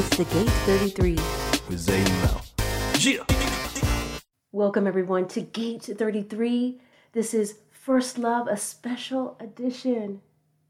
It's 0.00 0.16
the 0.16 0.24
Gate 0.26 0.48
33. 0.48 1.14
with 1.68 1.78
Zay 1.80 2.04
Mel. 2.04 2.44
Yeah. 3.00 3.24
Welcome, 4.52 4.86
everyone, 4.86 5.26
to 5.26 5.40
Gate 5.40 5.82
33. 5.82 6.80
This 7.10 7.34
is 7.34 7.58
First 7.72 8.16
Love, 8.16 8.46
a 8.46 8.56
special 8.56 9.36
edition. 9.40 10.20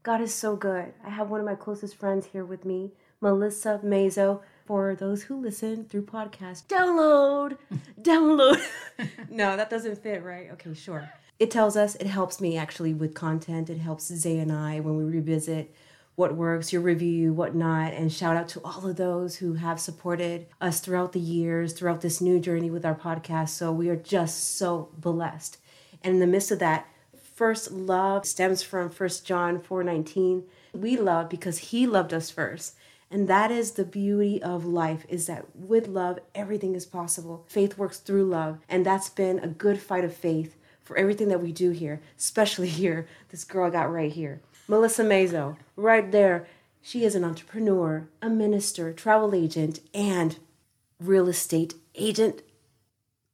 God 0.01 0.19
is 0.21 0.33
so 0.33 0.55
good. 0.55 0.93
I 1.05 1.11
have 1.11 1.29
one 1.29 1.39
of 1.39 1.45
my 1.45 1.53
closest 1.53 1.95
friends 1.95 2.25
here 2.25 2.43
with 2.43 2.65
me, 2.65 2.93
Melissa 3.21 3.79
Mazo. 3.83 4.41
For 4.65 4.95
those 4.95 5.21
who 5.21 5.39
listen 5.39 5.85
through 5.85 6.07
podcast, 6.07 6.65
download, 6.65 7.55
download. 8.01 8.59
no, 9.29 9.55
that 9.55 9.69
doesn't 9.69 10.01
fit, 10.01 10.23
right? 10.23 10.49
Okay, 10.53 10.73
sure. 10.73 11.07
It 11.37 11.51
tells 11.51 11.77
us, 11.77 11.93
it 11.95 12.07
helps 12.07 12.41
me 12.41 12.57
actually 12.57 12.95
with 12.95 13.13
content. 13.13 13.69
It 13.69 13.77
helps 13.77 14.05
Zay 14.07 14.39
and 14.39 14.51
I 14.51 14.79
when 14.79 14.97
we 14.97 15.03
revisit 15.03 15.71
what 16.19 16.35
works, 16.35 16.73
your 16.73 16.81
review, 16.81 17.31
whatnot. 17.31 17.93
and 17.93 18.11
shout 18.11 18.35
out 18.35 18.49
to 18.49 18.59
all 18.61 18.85
of 18.85 18.97
those 18.97 19.37
who 19.37 19.53
have 19.53 19.79
supported 19.79 20.45
us 20.59 20.81
throughout 20.81 21.13
the 21.13 21.19
years, 21.19 21.71
throughout 21.71 22.01
this 22.01 22.19
new 22.19 22.41
journey 22.41 22.69
with 22.69 22.85
our 22.85 22.93
podcast. 22.93 23.49
So 23.49 23.71
we 23.71 23.87
are 23.87 23.95
just 23.95 24.57
so 24.57 24.89
blessed. 24.97 25.57
And 26.03 26.15
in 26.15 26.19
the 26.19 26.27
midst 26.27 26.51
of 26.51 26.59
that, 26.59 26.87
first 27.33 27.71
love 27.71 28.25
stems 28.25 28.61
from 28.61 28.89
1 28.89 29.23
John 29.23 29.61
4:19. 29.61 30.43
We 30.73 30.97
love 30.97 31.29
because 31.29 31.69
he 31.69 31.87
loved 31.87 32.13
us 32.13 32.29
first. 32.29 32.75
And 33.09 33.29
that 33.29 33.49
is 33.49 33.71
the 33.71 33.85
beauty 33.85 34.43
of 34.43 34.65
life 34.65 35.05
is 35.07 35.25
that 35.27 35.45
with 35.55 35.87
love 35.87 36.19
everything 36.35 36.75
is 36.75 36.85
possible. 36.85 37.45
Faith 37.47 37.77
works 37.77 37.97
through 37.97 38.25
love, 38.25 38.59
and 38.67 38.85
that's 38.85 39.09
been 39.09 39.39
a 39.39 39.47
good 39.47 39.79
fight 39.79 40.03
of 40.03 40.13
faith 40.13 40.57
for 40.83 40.97
everything 40.97 41.29
that 41.29 41.41
we 41.41 41.51
do 41.51 41.69
here, 41.69 42.01
especially 42.17 42.67
here. 42.83 43.07
This 43.29 43.45
girl 43.45 43.67
I 43.67 43.69
got 43.69 43.93
right 43.93 44.11
here. 44.11 44.41
Melissa 44.69 45.03
Mazo, 45.03 45.57
right 45.75 46.11
there. 46.11 46.45
She 46.79 47.03
is 47.03 47.15
an 47.15 47.23
entrepreneur, 47.23 48.07
a 48.21 48.29
minister, 48.29 48.93
travel 48.93 49.33
agent, 49.33 49.79
and 49.95 50.37
real 50.99 51.27
estate 51.27 51.73
agent. 51.95 52.43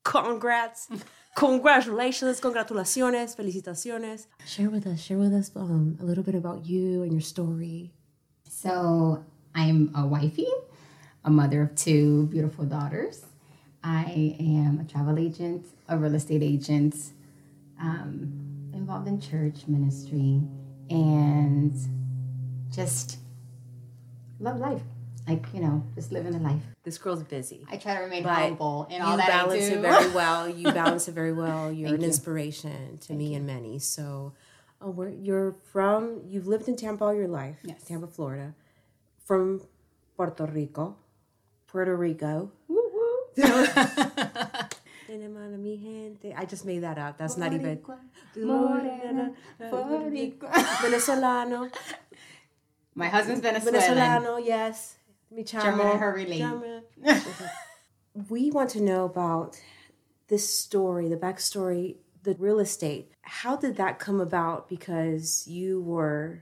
Congrats. 0.06 0.88
Congratulations, 1.36 2.40
congratulaciones, 2.40 3.36
felicitaciones. 3.36 4.28
Share 4.48 4.70
with 4.70 4.88
us, 4.88 5.02
share 5.02 5.18
with 5.18 5.34
us 5.34 5.52
um, 5.58 5.98
a 6.00 6.06
little 6.06 6.24
bit 6.24 6.36
about 6.36 6.66
you 6.66 7.04
and 7.04 7.12
your 7.12 7.20
story. 7.20 7.92
So 8.50 9.22
I'm 9.54 9.92
a 9.94 10.08
wifey, 10.08 10.48
a 11.26 11.30
mother 11.30 11.62
of 11.64 11.76
two 11.76 12.28
beautiful 12.28 12.64
daughters. 12.64 13.26
I 13.84 14.38
am 14.40 14.80
a 14.80 14.90
travel 14.90 15.20
agent, 15.20 15.66
a 15.90 15.98
real 15.98 16.16
estate 16.16 16.42
agent, 16.42 16.96
um, 17.82 18.72
involved 18.74 19.10
in 19.10 19.20
church 19.20 19.68
ministry, 19.68 20.42
and 20.90 21.74
just 22.72 23.18
love 24.40 24.58
life. 24.60 24.82
Like 25.28 25.44
you 25.54 25.60
know, 25.62 25.84
just 25.96 26.12
living 26.12 26.36
a 26.36 26.38
life. 26.40 26.62
This 26.84 27.00
girl's 27.00 27.24
busy. 27.24 27.66
I 27.72 27.78
try 27.78 27.96
to 27.96 28.02
remain 28.02 28.24
humble 28.24 28.88
in 28.92 29.02
all 29.02 29.12
you 29.12 29.18
that 29.18 29.28
balance 29.28 29.66
I 29.66 29.70
do. 29.70 29.76
it 29.78 29.82
very 29.82 30.12
well. 30.14 30.48
You 30.48 30.72
balance 30.72 31.08
it 31.08 31.14
very 31.14 31.34
well. 31.34 31.72
You're 31.72 31.88
Thank 31.90 31.96
an 31.98 32.02
you. 32.02 32.08
inspiration 32.08 33.00
to 33.00 33.14
me 33.14 33.34
and 33.34 33.46
many. 33.48 33.80
So, 33.80 34.34
oh, 34.82 34.92
where 34.92 35.10
you're 35.10 35.54
from? 35.72 36.22
You've 36.28 36.46
lived 36.46 36.68
in 36.68 36.76
Tampa 36.76 37.06
all 37.06 37.14
your 37.16 37.28
life. 37.28 37.58
Yes. 37.64 37.82
Tampa, 37.84 38.06
Florida. 38.06 38.54
From 39.24 39.62
Puerto 40.16 40.46
Rico, 40.46 40.96
Puerto 41.66 41.96
Rico. 41.96 42.52
Tenemos 45.16 45.58
mi 45.58 45.78
gente. 45.78 46.34
I 46.36 46.44
just 46.44 46.66
made 46.66 46.80
that 46.80 46.98
up. 46.98 47.18
That's 47.18 47.38
not 47.38 47.54
even. 47.54 47.80
Morena, 48.36 49.32
Boricua. 49.62 50.52
Venezolano. 50.82 51.72
My 52.96 53.08
husband's 53.08 53.40
Venezuelan. 53.40 53.82
Venezolano, 53.82 54.46
yes. 54.46 54.98
Mi 55.32 55.44
chamo. 55.44 55.64
German 55.64 55.88
and 55.88 56.00
her 56.00 56.14
relate. 56.14 56.84
We 58.30 58.50
want 58.50 58.70
to 58.72 58.82
know 58.82 59.04
about 59.04 59.60
this 60.28 60.48
story, 60.50 61.10
the 61.10 61.18
backstory, 61.18 61.96
the 62.24 62.34
real 62.40 62.60
estate. 62.60 63.12
How 63.22 63.58
did 63.58 63.76
that 63.76 64.00
come 64.00 64.22
about? 64.22 64.70
Because 64.70 65.46
you 65.48 65.82
were 65.82 66.40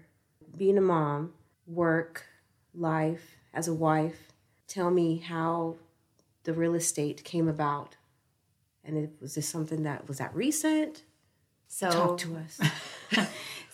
being 0.55 0.77
a 0.77 0.81
mom, 0.81 1.33
work, 1.65 2.25
life, 2.75 3.37
as 3.53 3.67
a 3.67 3.73
wife. 3.73 4.33
Tell 4.67 4.91
me 4.91 5.17
how 5.17 5.77
the 6.43 6.53
real 6.53 6.75
estate 6.75 7.23
came 7.23 7.47
about. 7.47 7.97
And 8.85 8.97
it, 8.97 9.11
was 9.21 9.35
this 9.35 9.47
something 9.47 9.83
that 9.83 10.07
was 10.07 10.17
that 10.17 10.35
recent? 10.35 11.03
So 11.67 11.89
Talk 11.89 12.17
to 12.19 12.37
us. 12.37 12.59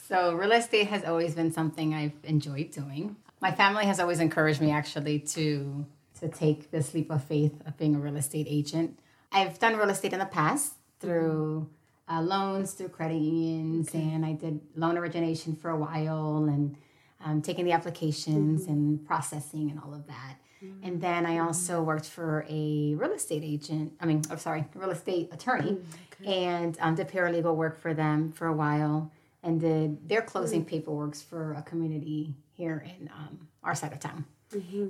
So, 0.09 0.33
real 0.33 0.53
estate 0.53 0.87
has 0.87 1.03
always 1.03 1.35
been 1.35 1.51
something 1.51 1.93
I've 1.93 2.17
enjoyed 2.23 2.71
doing. 2.71 3.15
My 3.41 3.51
family 3.51 3.85
has 3.85 3.99
always 3.99 4.19
encouraged 4.19 4.59
me 4.59 4.71
actually 4.71 5.19
to 5.19 5.85
to 6.19 6.27
take 6.27 6.71
this 6.71 6.95
leap 6.95 7.11
of 7.11 7.23
faith 7.23 7.53
of 7.67 7.77
being 7.77 7.95
a 7.95 7.99
real 7.99 8.17
estate 8.17 8.47
agent. 8.49 8.97
I've 9.31 9.59
done 9.59 9.77
real 9.77 9.91
estate 9.91 10.11
in 10.11 10.19
the 10.19 10.25
past 10.25 10.73
through 10.99 11.69
uh, 12.11 12.23
loans, 12.23 12.73
through 12.73 12.89
credit 12.89 13.21
unions, 13.21 13.93
and 13.93 14.25
I 14.25 14.33
did 14.33 14.61
loan 14.75 14.97
origination 14.97 15.55
for 15.55 15.69
a 15.69 15.77
while 15.77 16.45
and 16.45 16.75
um, 17.23 17.43
taking 17.43 17.63
the 17.65 17.71
applications 17.73 18.65
and 18.65 19.05
processing 19.05 19.69
and 19.69 19.79
all 19.79 19.93
of 19.93 20.07
that. 20.07 20.37
And 20.83 20.99
then 21.01 21.25
I 21.25 21.39
also 21.39 21.81
worked 21.81 22.05
for 22.05 22.45
a 22.49 22.93
real 22.95 23.11
estate 23.13 23.43
agent. 23.45 23.93
I 23.99 24.05
mean, 24.05 24.21
I'm 24.29 24.37
sorry, 24.37 24.65
real 24.75 24.89
estate 24.91 25.29
attorney, 25.31 25.77
and 26.25 26.77
um, 26.81 26.95
did 26.95 27.07
paralegal 27.07 27.55
work 27.55 27.79
for 27.79 27.93
them 27.93 28.31
for 28.31 28.47
a 28.47 28.53
while, 28.53 29.11
and 29.43 29.59
did 29.61 30.07
their 30.09 30.21
closing 30.21 30.65
paperwork 30.65 31.15
for 31.15 31.53
a 31.53 31.61
community 31.61 32.35
here 32.51 32.85
in 32.99 33.09
um, 33.09 33.47
our 33.63 33.73
side 33.75 33.93
of 33.93 33.99
town. 33.99 34.25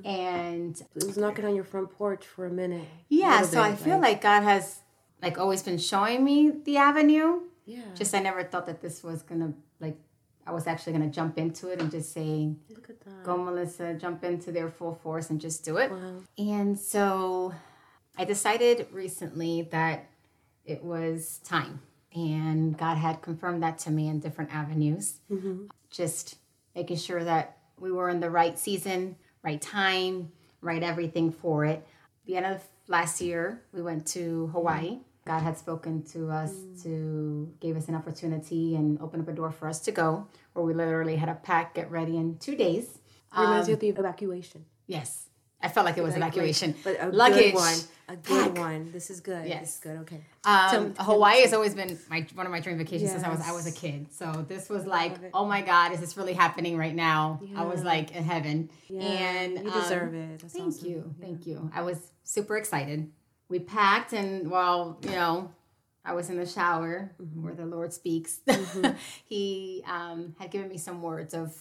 And 0.06 0.80
it 0.96 1.04
was 1.06 1.18
knocking 1.18 1.46
on 1.46 1.54
your 1.54 1.66
front 1.66 1.92
porch 1.92 2.26
for 2.26 2.46
a 2.46 2.50
minute. 2.50 2.88
yeah, 3.10 3.36
Little 3.42 3.48
so 3.48 3.62
I 3.62 3.72
bit, 3.72 3.80
feel 3.80 4.00
like 4.00 4.22
God 4.22 4.42
has 4.44 4.80
like 5.22 5.38
always 5.38 5.62
been 5.62 5.78
showing 5.78 6.24
me 6.24 6.52
the 6.64 6.78
avenue. 6.78 7.42
Yeah. 7.66 7.82
Just 7.94 8.16
I 8.16 8.20
never 8.20 8.44
thought 8.44 8.66
that 8.68 8.82
this 8.82 9.04
was 9.04 9.22
gonna 9.22 9.54
like 9.80 9.98
I 10.50 10.52
was 10.52 10.66
actually 10.66 10.94
gonna 10.94 11.12
jump 11.12 11.38
into 11.38 11.70
it 11.70 11.80
and 11.80 11.92
just 11.92 12.12
say, 12.12 12.56
Look 12.70 12.90
at 12.90 13.00
that. 13.02 13.24
"Go, 13.24 13.38
Melissa, 13.38 13.94
jump 13.94 14.24
into 14.24 14.52
their 14.52 14.68
full 14.68 14.96
force 14.96 15.30
and 15.30 15.40
just 15.40 15.64
do 15.64 15.78
it." 15.78 15.92
Wow. 15.92 16.24
And 16.40 16.80
so 16.80 17.54
I 18.18 18.26
decided 18.26 18.88
recently 18.92 19.62
that 19.72 20.08
it 20.66 20.84
was 20.84 21.38
time. 21.44 21.82
And 22.16 22.76
God 22.76 22.98
had 22.98 23.22
confirmed 23.22 23.62
that 23.62 23.78
to 23.80 23.92
me 23.92 24.08
in 24.08 24.20
different 24.20 24.54
avenues. 24.54 25.20
Mm-hmm. 25.32 25.66
Just 25.92 26.38
making 26.76 26.98
sure 26.98 27.24
that 27.24 27.58
we 27.80 27.92
were 27.92 28.10
in 28.10 28.20
the 28.20 28.32
right 28.32 28.58
season, 28.58 29.18
right 29.44 29.62
time, 29.62 30.32
right 30.62 30.82
everything 30.82 31.32
for 31.32 31.64
it. 31.64 31.88
The 32.26 32.38
end 32.38 32.48
of 32.48 32.64
last 32.88 33.22
year, 33.22 33.62
we 33.72 33.84
went 33.84 34.08
to 34.08 34.48
Hawaii. 34.48 34.98
God 35.30 35.44
had 35.44 35.60
spoken 35.60 36.02
to 36.14 36.32
us 36.32 36.52
to 36.82 37.54
gave 37.60 37.78
us 37.78 37.88
an 37.88 37.94
opportunity 37.94 38.76
and 38.76 39.00
open 39.00 39.22
up 39.22 39.28
a 39.28 39.32
door 39.32 39.52
for 39.52 39.70
us 39.70 39.80
to 39.82 39.92
go, 39.92 40.28
where 40.54 40.66
we 40.66 40.74
literally 40.74 41.18
had 41.18 41.28
to 41.28 41.36
pack, 41.36 41.76
get 41.76 41.92
ready 41.92 42.18
in 42.18 42.40
two 42.40 42.56
days. 42.56 42.98
Reminds 43.38 43.68
you 43.68 43.76
of 43.76 43.80
the 43.80 43.90
evacuation. 43.90 44.66
Yes. 44.88 45.28
I 45.62 45.68
felt 45.68 45.86
like 45.86 46.00
it 46.00 46.04
was 46.04 46.16
evacuation. 46.16 46.74
But 46.84 46.98
a 47.00 47.10
Luggage. 47.10 47.52
good 47.52 47.54
one. 47.54 47.78
A 48.08 48.16
good 48.16 48.56
pack. 48.56 48.58
one. 48.58 48.92
This 48.92 49.12
is 49.12 49.20
good. 49.20 49.46
Yes. 49.46 49.60
This 49.60 49.74
is 49.76 49.80
good. 49.82 49.98
Okay. 50.00 50.22
Um, 50.46 50.96
Hawaii 50.98 51.42
has 51.42 51.54
always 51.54 51.76
been 51.76 52.00
my 52.10 52.26
one 52.34 52.48
of 52.48 52.52
my 52.52 52.60
dream 52.60 52.80
vacations 52.80 53.12
since 53.12 53.24
I 53.24 53.30
was 53.30 53.42
I 53.42 53.52
was 53.52 53.68
a 53.68 53.72
kid. 53.72 54.08
So 54.12 54.44
this 54.48 54.68
was 54.68 54.88
like, 54.88 55.14
oh 55.36 55.46
my 55.46 55.62
God, 55.62 55.92
is 55.92 56.00
this 56.00 56.18
really 56.18 56.34
happening 56.34 56.76
right 56.76 56.96
now? 56.96 57.40
I 57.56 57.66
was 57.66 57.84
like 57.84 58.16
in 58.16 58.24
heaven. 58.24 58.72
And 58.90 59.60
you 59.60 59.72
um, 59.72 59.80
deserve 59.80 60.16
it. 60.16 60.40
That's 60.40 60.54
Thank 60.54 60.70
awesome. 60.70 60.90
you, 60.90 61.16
thank 61.22 61.46
you. 61.46 61.70
I 61.72 61.84
was 61.84 62.00
super 62.24 62.58
excited. 62.58 63.12
We 63.50 63.60
packed, 63.60 64.14
and 64.14 64.50
while 64.50 64.98
you 65.04 65.12
know, 65.12 65.52
I 66.06 66.14
was 66.14 66.30
in 66.30 66.38
the 66.38 66.46
shower 66.46 67.12
Mm-hmm. 67.22 67.44
where 67.44 67.54
the 67.56 67.66
Lord 67.66 67.92
speaks. 67.94 68.40
he 69.26 69.84
um, 69.88 70.36
had 70.40 70.52
given 70.52 70.70
me 70.70 70.78
some 70.78 71.02
words 71.02 71.34
of. 71.34 71.56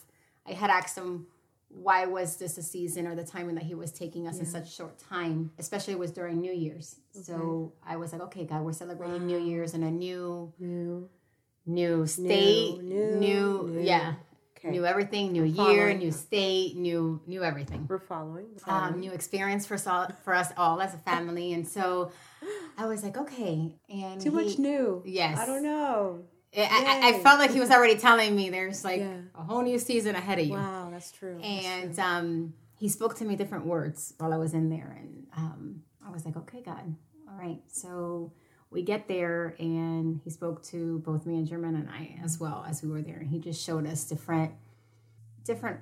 I 0.46 0.52
had 0.52 0.70
asked 0.70 0.96
him, 0.96 1.26
why 1.68 2.06
was 2.06 2.36
this 2.36 2.56
a 2.56 2.62
season 2.62 3.06
or 3.06 3.14
the 3.14 3.24
timing 3.24 3.54
that 3.56 3.64
he 3.64 3.74
was 3.74 3.92
taking 3.92 4.26
us 4.26 4.38
in 4.38 4.46
such 4.46 4.74
short 4.74 4.98
time? 4.98 5.50
Especially 5.58 5.92
it 5.92 5.98
was 5.98 6.10
during 6.10 6.40
New 6.40 6.52
Year's. 6.54 6.96
So 7.12 7.72
I 7.86 7.96
was 7.96 8.12
like, 8.14 8.22
okay, 8.22 8.44
God, 8.46 8.62
we're 8.62 8.72
celebrating 8.72 9.26
New 9.26 9.38
Year's 9.38 9.74
in 9.74 9.82
a 9.82 9.90
new, 9.90 10.50
New. 10.58 11.10
new 11.66 12.06
state, 12.06 12.82
new, 12.82 13.16
new, 13.16 13.68
new. 13.68 13.80
yeah, 13.82 14.14
Okay. 14.58 14.70
new 14.70 14.84
everything, 14.84 15.32
new 15.32 15.44
year, 15.44 15.94
new 15.94 16.10
state, 16.10 16.76
new, 16.76 17.20
new 17.26 17.44
everything 17.44 17.86
We're 17.88 17.98
following. 17.98 18.46
We're 18.66 18.72
um, 18.74 18.98
new 19.00 19.12
experience 19.12 19.66
for 19.66 19.74
us 19.74 19.86
all, 19.86 20.08
for 20.24 20.34
us 20.34 20.50
all 20.56 20.80
as 20.80 20.94
a 20.94 20.98
family. 20.98 21.52
And 21.52 21.66
so 21.66 22.10
I 22.76 22.86
was 22.86 23.02
like, 23.04 23.16
okay. 23.16 23.76
And 23.88 24.20
Too 24.20 24.32
much 24.32 24.58
new. 24.58 25.02
Yes. 25.06 25.38
I 25.38 25.46
don't 25.46 25.62
know. 25.62 26.24
I, 26.56 26.62
I, 27.02 27.08
I 27.10 27.18
felt 27.20 27.38
like 27.38 27.52
he 27.52 27.60
was 27.60 27.70
already 27.70 27.96
telling 27.96 28.34
me 28.34 28.50
there's 28.50 28.84
like 28.84 29.00
Yeah. 29.00 29.18
a 29.34 29.42
whole 29.44 29.62
new 29.62 29.78
season 29.78 30.16
ahead 30.16 30.38
of 30.38 30.46
you. 30.46 30.54
Wow, 30.54 30.88
that's 30.90 31.12
true. 31.12 31.38
That's 31.40 31.66
And 31.66 31.94
true. 31.94 32.02
um, 32.04 32.54
he 32.78 32.88
spoke 32.88 33.16
to 33.18 33.24
me 33.24 33.36
different 33.36 33.66
words 33.66 34.14
while 34.18 34.32
I 34.32 34.38
was 34.38 34.54
in 34.54 34.70
there. 34.70 34.96
And 35.00 35.26
um, 35.36 35.82
I 36.04 36.10
was 36.10 36.24
like, 36.24 36.36
okay, 36.36 36.62
God, 36.62 36.96
all 37.28 37.38
right. 37.38 37.60
So 37.68 38.32
we 38.70 38.82
get 38.82 39.08
there, 39.08 39.54
and 39.58 40.20
he 40.22 40.30
spoke 40.30 40.62
to 40.64 40.98
both 41.00 41.24
me 41.24 41.36
and 41.36 41.46
German 41.46 41.74
and 41.74 41.88
I 41.88 42.18
as 42.22 42.38
well 42.38 42.64
as 42.68 42.82
we 42.82 42.90
were 42.90 43.02
there. 43.02 43.16
And 43.16 43.28
he 43.28 43.38
just 43.38 43.64
showed 43.64 43.86
us 43.86 44.04
different, 44.04 44.52
different 45.44 45.80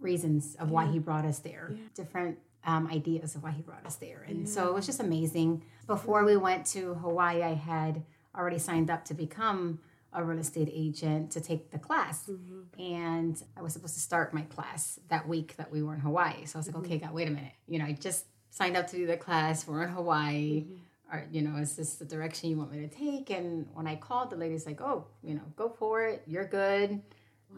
reasons 0.00 0.56
of 0.58 0.70
why 0.70 0.86
he 0.86 0.98
brought 0.98 1.24
us 1.24 1.38
there, 1.38 1.76
different 1.94 2.38
um, 2.64 2.88
ideas 2.88 3.34
of 3.34 3.42
why 3.42 3.52
he 3.52 3.62
brought 3.62 3.86
us 3.86 3.96
there. 3.96 4.24
And 4.28 4.48
so 4.48 4.68
it 4.68 4.74
was 4.74 4.86
just 4.86 5.00
amazing. 5.00 5.62
Before 5.86 6.24
we 6.24 6.36
went 6.36 6.66
to 6.66 6.94
Hawaii, 6.94 7.42
I 7.42 7.54
had 7.54 8.04
already 8.36 8.58
signed 8.58 8.90
up 8.90 9.04
to 9.06 9.14
become 9.14 9.80
a 10.12 10.24
real 10.24 10.38
estate 10.38 10.70
agent 10.72 11.30
to 11.32 11.40
take 11.40 11.70
the 11.70 11.78
class. 11.78 12.28
Mm-hmm. 12.28 12.80
And 12.80 13.42
I 13.56 13.62
was 13.62 13.72
supposed 13.72 13.94
to 13.94 14.00
start 14.00 14.34
my 14.34 14.42
class 14.42 14.98
that 15.08 15.28
week 15.28 15.56
that 15.56 15.70
we 15.70 15.82
were 15.82 15.94
in 15.94 16.00
Hawaii. 16.00 16.46
So 16.46 16.56
I 16.56 16.60
was 16.60 16.66
like, 16.66 16.76
mm-hmm. 16.76 16.84
okay, 16.86 16.98
God, 16.98 17.12
wait 17.12 17.28
a 17.28 17.30
minute. 17.30 17.52
You 17.66 17.78
know, 17.78 17.84
I 17.84 17.92
just 17.92 18.24
signed 18.50 18.76
up 18.76 18.86
to 18.88 18.96
do 18.96 19.06
the 19.06 19.16
class. 19.16 19.66
We're 19.66 19.82
in 19.82 19.90
Hawaii. 19.90 20.62
Mm-hmm. 20.62 20.74
Or, 21.10 21.24
you 21.30 21.40
know, 21.40 21.56
is 21.56 21.74
this 21.74 21.94
the 21.94 22.04
direction 22.04 22.50
you 22.50 22.58
want 22.58 22.70
me 22.70 22.86
to 22.86 22.88
take? 22.88 23.30
And 23.30 23.66
when 23.72 23.86
I 23.86 23.96
called, 23.96 24.30
the 24.30 24.36
lady's 24.36 24.66
like, 24.66 24.80
oh, 24.80 25.06
you 25.22 25.34
know, 25.34 25.42
go 25.56 25.70
for 25.70 26.04
it. 26.04 26.22
You're 26.26 26.44
good. 26.46 27.00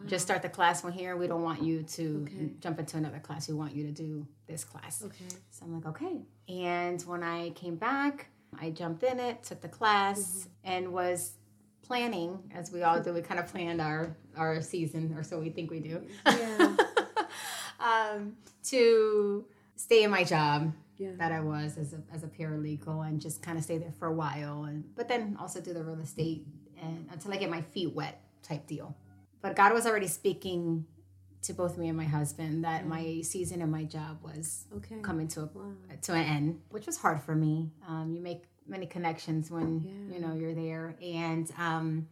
Just 0.07 0.23
start 0.25 0.41
the 0.41 0.47
class 0.49 0.83
one 0.85 0.93
here. 0.93 1.17
We 1.17 1.27
don't 1.27 1.43
want 1.43 1.61
you 1.61 1.83
to 1.83 2.51
jump 2.61 2.79
into 2.79 2.95
another 2.95 3.19
class. 3.19 3.49
We 3.49 3.55
want 3.55 3.75
you 3.75 3.83
to 3.87 3.91
do 3.91 4.25
this 4.47 4.63
class. 4.63 5.03
Okay. 5.03 5.25
So 5.49 5.65
I'm 5.65 5.73
like, 5.75 5.85
okay. 5.85 6.21
And 6.47 7.01
when 7.01 7.23
I 7.23 7.49
came 7.51 7.75
back, 7.75 8.27
I 8.59 8.69
jumped 8.69 9.03
in 9.03 9.19
it, 9.19 9.43
took 9.43 9.59
the 9.61 9.67
class, 9.67 10.47
and 10.63 10.93
was 10.93 11.33
planning, 11.81 12.39
as 12.55 12.71
we 12.71 12.83
all 12.83 13.01
do. 13.01 13.13
We 13.13 13.21
kind 13.21 13.39
of 13.39 13.47
planned 13.47 13.81
our 13.81 14.15
our 14.37 14.61
season, 14.61 15.13
or 15.17 15.23
so 15.23 15.39
we 15.39 15.49
think 15.49 15.69
we 15.69 15.79
do, 15.81 16.01
Yeah. 16.25 16.75
um, 17.79 18.37
to 18.65 19.45
stay 19.75 20.03
in 20.03 20.11
my 20.11 20.23
job 20.23 20.71
Yeah. 21.01 21.11
that 21.17 21.31
I 21.31 21.41
was 21.41 21.77
as 21.77 21.93
a 21.93 22.01
as 22.13 22.23
a 22.23 22.27
paralegal, 22.27 23.07
and 23.07 23.19
just 23.19 23.41
kind 23.41 23.57
of 23.57 23.63
stay 23.63 23.77
there 23.79 23.93
for 23.99 24.07
a 24.07 24.13
while, 24.13 24.65
and 24.65 24.83
but 24.95 25.07
then 25.07 25.35
also 25.39 25.59
do 25.59 25.73
the 25.73 25.83
real 25.83 25.99
estate 25.99 26.45
and 26.81 27.07
until 27.11 27.33
I 27.33 27.37
get 27.37 27.49
my 27.49 27.61
feet 27.61 27.93
wet 27.93 28.21
type 28.43 28.67
deal. 28.67 28.95
But 29.41 29.55
God 29.55 29.73
was 29.73 29.85
already 29.87 30.07
speaking 30.07 30.85
to 31.43 31.53
both 31.53 31.75
me 31.77 31.87
and 31.87 31.97
my 31.97 32.05
husband 32.05 32.63
that 32.63 32.85
my 32.85 33.21
season 33.23 33.61
and 33.63 33.71
my 33.71 33.83
job 33.83 34.19
was 34.23 34.65
Okay. 34.77 34.99
coming 35.01 35.27
to 35.29 35.41
a, 35.41 35.97
to 36.03 36.13
an 36.13 36.23
end, 36.23 36.61
which 36.69 36.85
was 36.85 36.97
hard 36.97 37.19
for 37.21 37.33
me. 37.33 37.71
Um, 37.87 38.11
you 38.13 38.21
make 38.21 38.43
many 38.67 38.85
connections 38.85 39.49
when 39.49 39.67
you 40.13 40.19
know 40.19 40.35
you're 40.35 40.53
there, 40.53 40.95
and 41.01 41.51
um, 41.57 42.07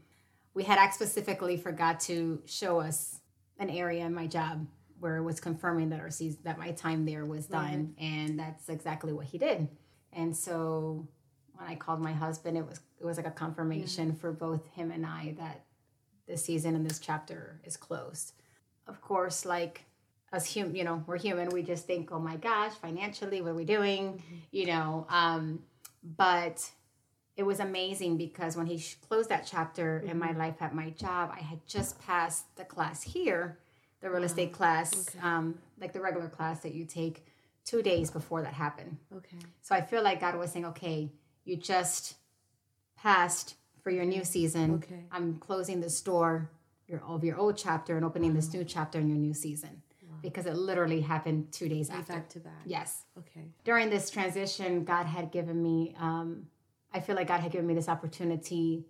we 0.55 0.63
had 0.63 0.79
asked 0.79 0.95
specifically 0.95 1.57
for 1.57 1.71
God 1.71 1.99
to 2.01 2.41
show 2.47 2.79
us 2.79 3.19
an 3.59 3.69
area 3.69 4.03
in 4.05 4.13
my 4.15 4.25
job 4.25 4.65
where 4.99 5.17
it 5.17 5.23
was 5.23 5.39
confirming 5.39 5.89
that 5.89 5.99
our 5.99 6.09
season, 6.09 6.39
that 6.43 6.57
my 6.57 6.71
time 6.71 7.05
there 7.05 7.25
was 7.25 7.47
done, 7.47 7.95
and 7.99 8.39
that's 8.39 8.69
exactly 8.69 9.13
what 9.13 9.25
He 9.25 9.37
did. 9.37 9.67
And 10.13 10.35
so 10.35 11.07
when 11.53 11.67
I 11.67 11.75
called 11.75 12.01
my 12.01 12.13
husband, 12.13 12.57
it 12.57 12.65
was 12.65 12.79
it 12.99 13.05
was 13.05 13.17
like 13.17 13.27
a 13.27 13.31
confirmation 13.31 14.13
for 14.13 14.31
both 14.31 14.67
him 14.73 14.91
and 14.91 15.05
I 15.05 15.35
that 15.37 15.63
this 16.27 16.43
season 16.43 16.75
and 16.75 16.85
this 16.85 16.99
chapter 16.99 17.59
is 17.63 17.77
closed. 17.77 18.33
Of 18.87 19.01
course, 19.01 19.45
like 19.45 19.85
as 20.31 20.53
hum, 20.53 20.75
you 20.75 20.83
know, 20.83 21.03
we're 21.07 21.17
human. 21.17 21.49
We 21.49 21.63
just 21.63 21.87
think, 21.87 22.11
oh 22.11 22.19
my 22.19 22.35
gosh, 22.35 22.73
financially, 22.73 23.41
what 23.41 23.51
are 23.51 23.55
we 23.55 23.65
doing? 23.65 24.21
You 24.51 24.67
know, 24.67 25.07
um, 25.09 25.59
but 26.03 26.69
it 27.35 27.43
was 27.43 27.59
amazing 27.59 28.17
because 28.17 28.55
when 28.55 28.65
he 28.65 28.83
closed 29.07 29.29
that 29.29 29.47
chapter 29.49 29.99
in 29.99 30.19
my 30.19 30.33
life 30.33 30.61
at 30.61 30.75
my 30.75 30.89
job, 30.91 31.31
I 31.33 31.39
had 31.39 31.65
just 31.65 31.99
passed 32.01 32.55
the 32.57 32.65
class 32.65 33.01
here, 33.01 33.59
the 34.01 34.09
real 34.09 34.23
estate 34.23 34.53
class, 34.53 35.15
um, 35.21 35.57
like 35.79 35.93
the 35.93 36.01
regular 36.01 36.27
class 36.27 36.61
that 36.61 36.73
you 36.73 36.85
take 36.85 37.25
two 37.65 37.81
days 37.81 38.09
before 38.09 38.41
that 38.41 38.53
happened. 38.53 38.97
Okay. 39.15 39.37
So 39.61 39.75
I 39.75 39.81
feel 39.81 40.03
like 40.03 40.21
God 40.21 40.35
was 40.37 40.51
saying, 40.51 40.65
okay, 40.65 41.11
you 41.45 41.55
just 41.57 42.15
passed 42.97 43.55
for 43.83 43.91
your 43.91 44.05
new 44.05 44.23
season. 44.23 44.75
Okay. 44.75 45.03
I'm 45.11 45.37
closing 45.37 45.81
this 45.81 45.99
door 46.01 46.49
your, 46.87 47.01
of 47.07 47.23
your 47.23 47.37
old 47.37 47.57
chapter 47.57 47.95
and 47.95 48.05
opening 48.05 48.33
this 48.33 48.51
new 48.53 48.63
chapter 48.63 48.99
in 48.99 49.07
your 49.07 49.17
new 49.17 49.33
season. 49.33 49.81
Because 50.21 50.47
it 50.47 50.55
literally 50.55 50.99
happened 50.99 51.49
two 51.53 51.69
days 51.69 51.89
after. 51.89 52.11
Back 52.11 52.29
to 52.29 52.39
back. 52.39 52.61
Yes. 52.65 53.03
Okay. 53.17 53.45
During 53.63 53.89
this 53.89 54.09
transition, 54.09 54.83
God 54.83 55.05
had 55.05 55.31
given 55.31 55.63
me, 55.63 55.95
um, 55.97 56.47
I 56.93 56.99
feel 56.99 57.15
like 57.15 57.29
God 57.29 57.39
had 57.39 57.53
given 57.53 57.65
me 57.65 57.73
this 57.73 57.87
opportunity 57.87 58.85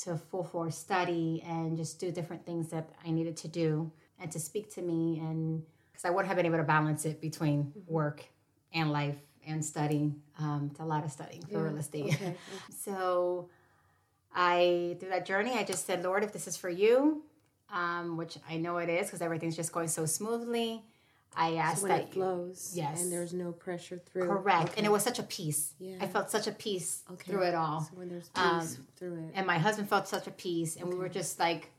to 0.00 0.18
full 0.18 0.44
force 0.44 0.76
study 0.76 1.42
and 1.46 1.78
just 1.78 1.98
do 1.98 2.10
different 2.10 2.44
things 2.44 2.68
that 2.68 2.90
I 3.02 3.12
needed 3.12 3.34
to 3.38 3.48
do 3.48 3.92
and 4.20 4.30
to 4.32 4.38
speak 4.40 4.72
to 4.74 4.82
me. 4.82 5.18
And 5.20 5.62
because 5.92 6.04
I 6.04 6.10
wouldn't 6.10 6.28
have 6.28 6.36
been 6.36 6.46
able 6.46 6.58
to 6.58 6.64
balance 6.64 7.04
it 7.04 7.20
between 7.20 7.72
work 7.86 8.24
and 8.72 8.90
life 8.92 9.16
and 9.46 9.64
studying. 9.64 10.20
Um, 10.38 10.68
it's 10.70 10.80
a 10.80 10.84
lot 10.84 11.04
of 11.04 11.12
studying 11.12 11.42
for 11.42 11.62
real 11.64 11.76
estate. 11.76 12.14
Okay. 12.14 12.34
So 12.72 13.48
I, 14.34 14.96
through 14.98 15.10
that 15.10 15.26
journey, 15.26 15.52
I 15.52 15.64
just 15.64 15.86
said, 15.86 16.02
Lord, 16.02 16.24
if 16.24 16.32
this 16.32 16.46
is 16.48 16.56
for 16.56 16.68
you, 16.70 17.22
um, 17.72 18.16
which 18.16 18.36
I 18.48 18.56
know 18.56 18.78
it 18.78 18.88
is 18.88 19.06
because 19.06 19.22
everything's 19.22 19.56
just 19.56 19.72
going 19.72 19.88
so 19.88 20.06
smoothly, 20.06 20.82
I 21.36 21.54
ask 21.56 21.82
when 21.82 21.90
that 21.90 22.00
it 22.02 22.12
flows. 22.14 22.72
Yes. 22.74 23.02
And 23.02 23.12
there's 23.12 23.32
no 23.32 23.52
pressure 23.52 24.00
through. 24.12 24.26
correct. 24.26 24.70
Okay. 24.70 24.74
And 24.78 24.86
it 24.86 24.90
was 24.90 25.02
such 25.02 25.18
a 25.18 25.22
peace. 25.24 25.74
Yeah. 25.78 25.96
I 26.00 26.06
felt 26.06 26.30
such 26.30 26.46
a 26.46 26.52
peace 26.52 27.02
Okay. 27.12 27.32
through 27.32 27.42
it 27.42 27.54
all. 27.54 27.80
So 27.80 27.90
when 27.96 28.08
there's 28.08 28.30
Um, 28.36 28.60
peace 28.60 28.78
through 28.96 29.14
it. 29.16 29.32
And 29.34 29.46
my 29.46 29.58
husband 29.58 29.88
felt 29.88 30.06
such 30.08 30.26
a 30.26 30.30
peace. 30.30 30.76
And 30.76 30.88
we 30.88 30.94
were 30.94 31.08
just 31.08 31.38
like, 31.38 31.70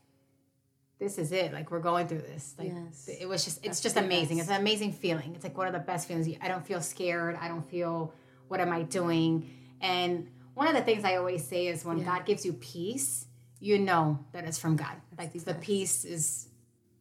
this 0.98 1.18
is 1.18 1.32
it. 1.32 1.52
Like, 1.52 1.70
we're 1.70 1.80
going 1.80 2.08
through 2.08 2.22
this. 2.22 2.54
Like, 2.58 2.72
Yes. 2.74 3.08
it 3.08 3.28
was 3.28 3.44
just, 3.44 3.58
it's 3.58 3.66
That's 3.66 3.80
just 3.80 3.96
amazing. 3.96 4.38
best. 4.38 4.48
It's 4.48 4.56
an 4.56 4.60
amazing 4.60 4.92
feeling. 4.92 5.34
It's 5.34 5.44
like 5.44 5.56
one 5.56 5.66
of 5.66 5.72
the 5.72 5.78
best 5.78 6.08
feelings. 6.08 6.28
I 6.40 6.48
don't 6.48 6.66
feel 6.66 6.80
scared. 6.80 7.36
I 7.40 7.48
don't 7.48 7.68
feel, 7.68 8.14
what 8.48 8.60
am 8.60 8.72
I 8.72 8.82
doing? 8.82 9.50
And 9.80 10.28
one 10.54 10.68
of 10.68 10.74
the 10.74 10.82
things 10.82 11.04
I 11.04 11.16
always 11.16 11.46
say 11.46 11.66
is 11.66 11.84
when 11.84 12.02
God 12.02 12.24
gives 12.24 12.46
you 12.46 12.54
peace, 12.54 13.26
you 13.60 13.78
know 13.78 14.24
that 14.32 14.44
it's 14.44 14.58
from 14.58 14.76
God. 14.76 14.96
like 15.18 15.32
the, 15.32 15.54
peace 15.54 16.04
is 16.04 16.48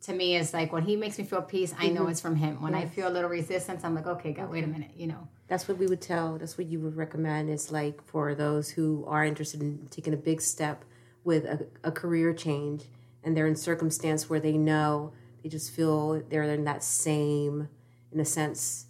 to 0.02 0.14
me 0.14 0.36
is 0.36 0.54
like 0.54 0.72
when 0.72 0.84
he 0.84 0.96
makes 0.96 1.18
me 1.18 1.24
feel 1.24 1.42
peace, 1.42 1.74
I 1.78 1.88
know 1.88 2.02
mm-hmm. 2.02 2.12
it's 2.12 2.22
from 2.22 2.36
him. 2.36 2.62
When 2.62 2.76
I 2.76 2.86
feel 2.86 3.08
a 3.08 3.10
little 3.10 3.30
resistance, 3.30 3.84
I'm 3.84 3.96
like, 3.96 4.08
okay, 4.08 4.34
God, 4.34 4.50
wait 4.50 4.64
a 4.64 4.68
minute, 4.68 4.92
you 4.96 5.08
know. 5.08 5.28
That's 5.48 5.68
what 5.68 5.78
we 5.78 5.88
would 5.88 6.02
tell. 6.02 6.38
That's 6.38 6.58
what 6.58 6.68
you 6.68 6.80
would 6.82 6.96
recommend 6.96 7.50
is 7.50 7.72
like 7.72 8.04
for 8.04 8.36
those 8.36 8.70
who 8.70 9.06
are 9.08 9.24
interested 9.24 9.62
in 9.62 9.88
taking 9.90 10.14
a 10.14 10.18
big 10.18 10.42
step 10.42 10.84
with 11.24 11.46
a, 11.46 11.66
a 11.84 11.92
career 11.92 12.34
change 12.34 12.84
and 13.26 13.36
they're 13.36 13.48
in 13.48 13.56
circumstance 13.58 14.30
where 14.30 14.40
they 14.40 14.54
know 14.54 15.12
they 15.44 15.50
just 15.50 15.72
feel 15.72 16.22
they're 16.30 16.44
in 16.44 16.64
that 16.64 16.84
same, 16.84 17.68
in 18.12 18.20
a 18.22 18.26
sense, 18.26 18.86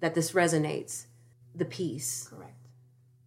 that 0.00 0.14
this 0.14 0.32
resonates. 0.32 1.06
The 1.54 1.64
peace. 1.64 2.28
Correct. 2.28 2.52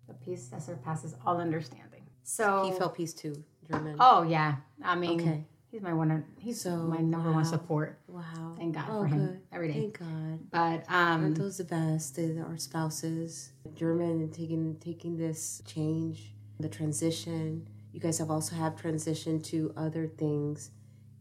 The 0.08 0.14
peace 0.14 0.46
that 0.50 0.62
surpasses 0.62 1.16
all 1.26 1.38
understanding. 1.40 2.04
So 2.24 2.66
He 2.72 2.78
felt 2.78 2.94
peace 2.96 3.14
too, 3.14 3.44
German. 3.70 3.96
Oh 4.00 4.22
yeah. 4.22 4.58
I 4.84 4.96
mean 4.96 5.20
Okay. 5.20 5.46
he's 5.72 5.82
my 5.82 5.94
one 5.94 6.24
he's 6.38 6.62
So, 6.62 6.76
my 6.78 6.98
number 6.98 7.32
one 7.32 7.44
support. 7.46 7.98
wow. 8.08 8.54
Thank 8.58 8.76
God 8.76 8.86
oh, 8.90 9.02
for 9.02 9.08
him 9.08 9.26
good. 9.26 9.42
every 9.52 9.68
day. 9.70 9.80
Thank 9.80 9.98
God. 10.00 10.40
But 10.52 10.86
um 10.94 11.24
Aren't 11.24 11.38
those 11.40 11.58
the 11.58 11.64
best? 11.64 12.16
They 12.18 12.38
our 12.38 12.58
spouses, 12.58 13.52
German, 13.74 14.22
and 14.22 14.32
taking 14.34 14.76
taking 14.80 15.18
this 15.18 15.64
change, 15.66 16.34
the 16.60 16.70
transition. 16.70 17.68
You 18.00 18.04
guys 18.04 18.18
have 18.20 18.32
also 18.32 18.56
have 18.56 18.78
transitioned 18.78 19.44
to 19.48 19.74
other 19.76 20.08
things 20.08 20.72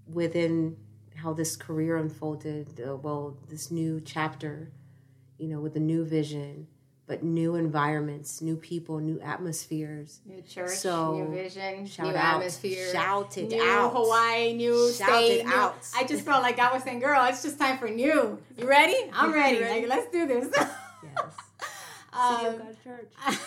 within 0.07 0.77
how 1.17 1.33
this 1.33 1.57
career 1.57 1.97
unfolded. 1.97 2.81
Uh, 2.81 2.95
well, 2.95 3.37
this 3.49 3.73
new 3.73 4.01
chapter, 4.01 4.71
you 5.39 5.49
know, 5.49 5.59
with 5.59 5.75
the 5.75 5.81
new 5.81 6.05
vision, 6.05 6.69
but 7.09 7.25
new 7.25 7.57
environments, 7.57 8.41
new 8.41 8.55
people, 8.55 9.01
new 9.01 9.19
atmospheres. 9.21 10.21
new 10.25 10.41
church, 10.43 10.77
So, 10.77 11.15
new 11.17 11.35
vision, 11.35 11.85
shout 11.85 12.07
new 12.07 12.13
out. 12.17 12.35
atmosphere. 12.37 12.93
Shout 12.93 13.37
it 13.39 13.51
new 13.51 13.61
out. 13.61 13.93
Hawaii, 13.93 14.53
new 14.53 14.93
Shout 14.93 15.09
state. 15.09 15.41
it 15.41 15.47
new- 15.47 15.53
out. 15.53 15.75
I 15.97 16.05
just 16.05 16.25
felt 16.25 16.43
like 16.45 16.61
I 16.61 16.73
was 16.73 16.85
saying, 16.85 17.01
girl, 17.01 17.25
it's 17.25 17.43
just 17.43 17.59
time 17.59 17.79
for 17.79 17.89
new. 17.89 18.39
You 18.57 18.69
ready? 18.69 18.95
I'm 19.13 19.33
ready. 19.35 19.59
ready? 19.59 19.81
Like, 19.85 19.89
let's 19.97 20.13
do 20.13 20.29
this. 20.29 20.47
Yes. 20.55 20.69
Um, 22.11 22.37
City 22.37 22.47
of 22.49 22.59
God 22.59 22.77
Church. 22.85 23.13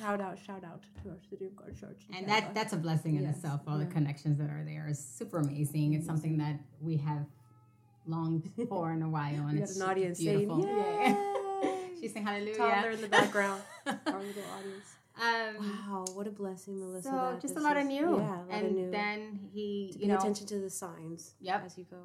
shout 0.00 0.20
out, 0.20 0.38
shout 0.38 0.64
out 0.64 0.82
to 1.02 1.10
our 1.10 1.16
City 1.30 1.46
of 1.46 1.56
God 1.56 1.74
Church. 1.78 2.02
and 2.14 2.28
that 2.28 2.54
that's 2.54 2.72
a 2.72 2.76
blessing 2.76 3.16
in 3.16 3.22
Yes, 3.24 3.36
itself. 3.36 3.60
All 3.66 3.78
the 3.78 3.86
connections 3.86 4.38
that 4.38 4.50
are 4.50 4.64
there 4.64 4.86
is 4.88 4.98
super 4.98 5.38
amazing. 5.38 5.94
It's 5.94 6.06
something 6.06 6.38
that 6.38 6.58
we 6.80 6.96
have 6.98 7.26
longed 8.06 8.50
for 8.68 8.92
in 8.92 9.02
a 9.02 9.08
while, 9.08 9.46
and 9.46 9.58
it's 9.58 9.76
an 9.76 9.82
audience 9.88 10.18
beautiful. 10.18 10.62
saying, 10.62 10.76
Yeah. 11.64 11.74
She's 12.00 12.12
saying 12.12 12.26
hallelujah. 12.26 12.56
toddler 12.56 12.90
in 12.90 13.00
the 13.00 13.08
background. 13.08 13.62
Our 13.86 13.94
little 14.06 14.42
audience. 14.58 14.88
Um, 15.16 15.56
Wow, 15.88 16.04
what 16.14 16.26
a 16.26 16.30
blessing, 16.30 16.78
Melissa. 16.80 17.08
so 17.08 17.12
that 17.14 17.40
just 17.40 17.56
a 17.56 17.60
lot 17.60 17.76
of 17.76 17.86
new. 17.86 17.94
Yeah, 18.18 18.34
a 18.36 18.42
lot 18.42 18.46
and 18.50 18.66
of 18.66 18.72
new. 18.72 18.90
then 18.90 19.38
he, 19.52 19.90
to 19.92 19.98
you 20.00 20.06
pay 20.06 20.12
know, 20.12 20.18
attention 20.18 20.46
to 20.48 20.58
the 20.58 20.68
signs. 20.70 21.34
Yep. 21.40 21.62
As 21.66 21.78
you 21.78 21.84
go. 21.84 22.02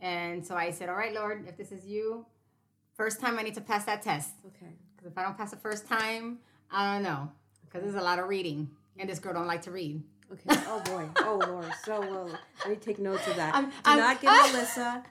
and 0.00 0.44
so 0.44 0.56
I 0.56 0.70
said, 0.70 0.88
all 0.88 0.94
right, 0.96 1.12
Lord, 1.14 1.44
if 1.46 1.56
this 1.56 1.70
is 1.70 1.84
you, 1.84 2.24
first 2.96 3.20
time 3.20 3.38
I 3.38 3.42
need 3.42 3.54
to 3.54 3.60
pass 3.60 3.84
that 3.84 4.00
test. 4.02 4.30
Okay. 4.46 4.72
Because 4.96 5.12
if 5.12 5.18
I 5.18 5.22
don't 5.22 5.36
pass 5.36 5.50
the 5.50 5.58
first 5.58 5.86
time, 5.86 6.38
I 6.70 6.94
don't 6.94 7.02
know. 7.02 7.30
Because 7.64 7.82
there's 7.82 7.94
a 8.00 8.04
lot 8.04 8.18
of 8.18 8.28
reading, 8.28 8.70
and 8.98 9.08
this 9.08 9.18
girl 9.18 9.34
don't 9.34 9.46
like 9.46 9.62
to 9.62 9.70
read. 9.70 10.02
Okay. 10.32 10.60
Oh 10.66 10.80
boy. 10.86 11.08
Oh 11.18 11.40
Lord. 11.46 11.72
So 11.84 12.00
well. 12.00 12.28
Let 12.60 12.68
me 12.70 12.76
take 12.76 12.98
notes 12.98 13.26
of 13.28 13.36
that. 13.36 13.54
I'm- 13.54 13.66
Do 13.70 13.72
I'm- 13.84 13.98
not 13.98 14.20
give 14.20 14.30
Melissa 14.52 15.04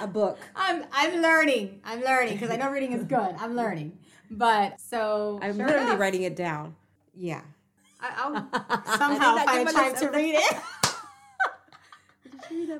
a 0.00 0.06
book. 0.06 0.38
I'm 0.54 0.84
I'm 0.92 1.20
learning. 1.22 1.80
I'm 1.84 2.00
learning 2.02 2.34
because 2.34 2.50
I 2.50 2.56
know 2.56 2.70
reading 2.70 2.92
is 2.92 3.04
good. 3.04 3.34
I'm 3.38 3.54
learning. 3.56 3.98
But 4.30 4.80
so 4.80 5.38
I'm 5.42 5.56
sure 5.56 5.66
literally 5.66 5.86
enough, 5.86 6.00
writing 6.00 6.22
it 6.22 6.34
down. 6.36 6.74
Yeah. 7.14 7.42
I, 8.00 8.10
I'll 8.18 8.96
somehow 8.98 9.34
not 9.36 9.46
find 9.46 9.68
time 9.68 9.94
to 9.96 10.08
read 10.10 10.34
it. 10.34 10.56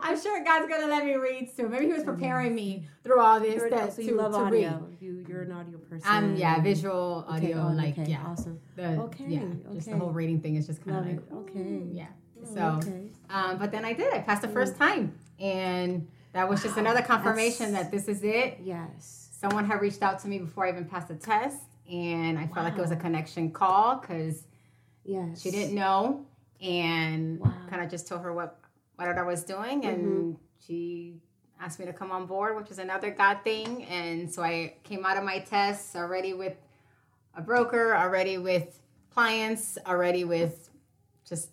I'm 0.03 0.21
sure 0.21 0.43
God's 0.45 0.69
gonna 0.69 0.87
let 0.87 1.05
me 1.05 1.15
read 1.15 1.51
soon. 1.55 1.71
Maybe 1.71 1.87
He 1.87 1.93
was 1.93 2.03
preparing 2.05 2.55
me 2.55 2.87
through 3.05 3.21
all 3.21 3.41
this. 3.41 3.55
You're, 3.57 3.71
that, 3.71 3.93
so 3.93 4.03
to, 4.03 4.15
love 4.15 4.33
to 4.33 4.39
audio. 4.39 4.87
read. 4.89 4.97
You 5.01 5.25
you're 5.29 5.43
an 5.43 5.53
audio 5.53 5.79
person. 5.79 6.09
Um, 6.09 6.37
yeah, 6.37 6.61
visual, 6.61 7.25
Okay, 7.29 7.53
audio, 7.53 7.69
oh, 7.69 7.73
like 7.73 7.99
okay, 7.99 8.11
yeah, 8.11 8.25
awesome. 8.27 8.59
the, 8.77 8.89
Okay, 9.03 9.25
yeah, 9.29 9.41
just 9.73 9.89
the 9.91 9.97
whole 9.97 10.11
reading 10.11 10.41
thing 10.41 10.57
is 10.57 10.67
just 10.67 10.85
kind 10.85 10.99
of 10.99 11.07
it. 11.07 11.33
like 11.33 11.41
Okay. 11.51 11.83
yeah. 11.93 12.07
Oh, 12.43 12.55
So, 12.55 12.89
okay. 12.89 13.09
um, 13.31 13.59
but 13.59 13.71
then 13.73 13.85
I 13.85 13.93
did. 13.93 14.13
I 14.13 14.21
passed 14.21 14.43
the 14.43 14.49
first 14.49 14.77
time, 14.77 15.19
and 15.41 16.07
that 16.33 16.49
was 16.49 16.63
just 16.63 16.77
another 16.77 17.03
confirmation 17.03 17.73
that 17.73 17.91
this 17.91 18.09
is 18.09 18.23
it. 18.23 18.59
Yes. 18.63 19.31
Someone 19.39 19.65
had 19.67 19.81
reached 19.81 20.03
out 20.03 20.19
to 20.21 20.29
me 20.29 20.39
before 20.39 20.67
I 20.67 20.71
even 20.71 20.85
passed 20.85 21.09
the 21.09 21.15
test, 21.15 21.59
and 21.91 22.39
I 22.39 22.47
felt 22.47 22.65
like 22.65 22.77
it 22.77 22.81
was 22.81 22.91
a 22.91 22.97
connection 22.97 23.51
call 23.51 23.97
because 23.97 24.45
Yes. 25.05 25.41
she 25.41 25.51
didn't 25.51 25.75
know, 25.75 26.27
and 26.61 27.39
Wow. 27.41 27.53
kind 27.71 27.83
of 27.83 27.91
just 27.91 28.07
told 28.09 28.23
her 28.23 28.33
what 28.33 28.59
what 28.97 29.19
I 29.19 29.23
was 29.23 29.45
doing, 29.45 29.85
and 29.85 30.05
mm-hmm. 30.05 30.33
she 30.65 31.21
asked 31.61 31.79
me 31.79 31.87
to 31.87 31.93
come 31.93 32.11
on 32.11 32.27
board, 32.27 32.57
which 32.57 32.71
is 32.71 32.79
another 32.79 33.11
God 33.11 33.39
thing. 33.45 33.85
And 33.85 34.33
so 34.33 34.43
I 34.43 34.75
came 34.83 35.05
out 35.05 35.17
of 35.17 35.25
my 35.25 35.39
tests 35.41 35.97
already 35.97 36.33
with 36.35 36.57
a 37.35 37.43
broker, 37.43 37.97
already 37.97 38.39
with 38.39 38.81
clients, 39.11 39.79
already 39.87 40.25
with 40.25 40.71
just 41.29 41.51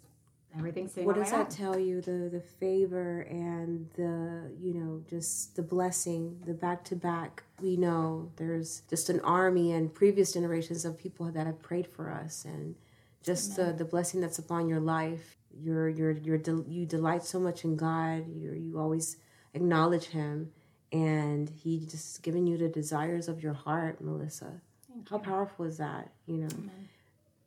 everything 0.58 0.88
sitting 0.88 1.06
What 1.06 1.16
does 1.16 1.32
that 1.32 1.38
lap. 1.38 1.50
tell 1.50 1.80
you? 1.80 2.02
The 2.02 2.30
the 2.32 2.42
favor 2.42 3.22
and 3.22 3.90
the 3.96 4.52
you 4.60 4.74
know 4.74 5.04
just 5.10 5.56
the 5.56 5.64
blessing, 5.64 6.40
the 6.46 6.54
back 6.54 6.84
to 6.86 6.96
back. 6.96 7.44
We 7.62 7.78
know 7.78 8.32
there's 8.36 8.82
just 8.90 9.10
an 9.10 9.20
army 9.22 9.72
and 9.72 9.94
previous 9.94 10.34
generations 10.34 10.86
of 10.86 10.98
people 10.98 11.32
that 11.32 11.48
have 11.48 11.62
prayed 11.62 11.88
for 11.88 12.12
us, 12.12 12.46
and 12.46 12.76
just 13.24 13.56
the 13.56 13.74
the 13.74 13.86
blessing 13.86 14.22
that's 14.22 14.40
upon 14.40 14.68
your 14.68 14.80
life. 14.80 15.38
You're 15.62 15.90
you're 15.90 16.12
you're 16.12 16.38
del- 16.38 16.66
you 16.68 16.86
delight 16.86 17.24
so 17.24 17.40
much 17.40 17.64
in 17.64 17.76
God. 17.76 18.26
You 18.28 18.54
you 18.54 18.80
always 18.80 19.18
acknowledge 19.54 20.06
Him, 20.06 20.52
and 20.92 21.50
He 21.50 21.86
just 21.86 22.22
given 22.24 22.48
you 22.48 22.58
the 22.58 22.70
desires 22.70 23.28
of 23.28 23.42
your 23.42 23.54
heart, 23.54 24.02
Melissa. 24.02 24.62
How 25.10 25.18
powerful 25.18 25.66
is 25.66 25.78
that? 25.78 26.12
You 26.26 26.38
know. 26.38 26.50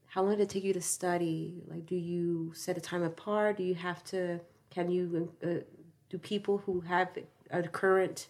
How 0.07 0.23
long 0.23 0.37
did 0.37 0.41
it 0.41 0.49
take 0.49 0.65
you 0.65 0.73
to 0.73 0.81
study? 0.81 1.63
Like, 1.69 1.85
do 1.85 1.95
you 1.95 2.53
set 2.55 2.79
a 2.79 2.81
time 2.81 3.03
apart? 3.03 3.59
Do 3.59 3.63
you 3.63 3.75
have 3.75 4.03
to? 4.05 4.41
Can 4.71 4.91
you? 4.91 5.33
Uh, 5.45 5.65
do 6.09 6.19
people 6.19 6.59
who 6.59 6.81
have 6.81 7.09
a 7.51 7.63
current 7.65 8.29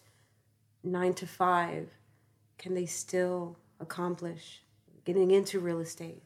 nine 0.83 1.13
to 1.15 1.27
five, 1.27 1.89
can 2.57 2.73
they 2.73 2.85
still 2.85 3.57
accomplish 3.79 4.63
getting 5.05 5.31
into 5.31 5.59
real 5.59 5.79
estate? 5.79 6.23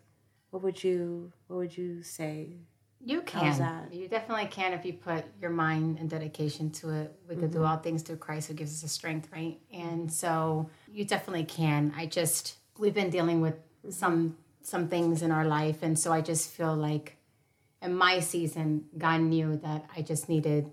What 0.51 0.63
would 0.63 0.84
you? 0.84 1.31
What 1.48 1.58
would 1.58 1.77
you 1.77 2.03
say? 2.03 2.58
You 3.03 3.22
can. 3.22 3.58
that? 3.60 3.93
You 3.93 4.08
definitely 4.08 4.46
can 4.48 4.74
if 4.74 4.86
you 4.86 4.93
put 4.93 5.25
your 5.41 5.50
mind 5.50 5.98
and 6.00 6.10
dedication 6.10 6.70
to 6.72 6.89
it. 6.91 7.15
We 7.27 7.36
could 7.36 7.46
Mm-hmm. 7.46 7.53
do 7.60 7.63
all 7.65 7.77
things 7.77 8.03
through 8.03 8.17
Christ 8.17 8.48
who 8.48 8.53
gives 8.53 8.72
us 8.75 8.81
the 8.81 8.89
strength, 8.89 9.29
right? 9.31 9.60
And 9.74 10.12
so 10.12 10.70
you 10.91 11.05
definitely 11.05 11.46
can. 11.46 11.93
I 11.96 12.05
just 12.05 12.58
we've 12.77 12.93
been 12.93 13.10
dealing 13.10 13.41
with 13.41 13.55
Mm-hmm. 13.55 13.91
some 13.91 14.38
some 14.63 14.88
things 14.89 15.24
in 15.24 15.31
our 15.31 15.46
life, 15.46 15.81
and 15.81 15.98
so 15.98 16.13
I 16.13 16.22
just 16.22 16.51
feel 16.51 16.75
like 16.75 17.17
in 17.81 17.96
my 17.96 18.20
season, 18.20 18.86
God 18.96 19.22
knew 19.22 19.58
that 19.58 19.86
I 19.98 20.03
just 20.03 20.29
needed 20.29 20.70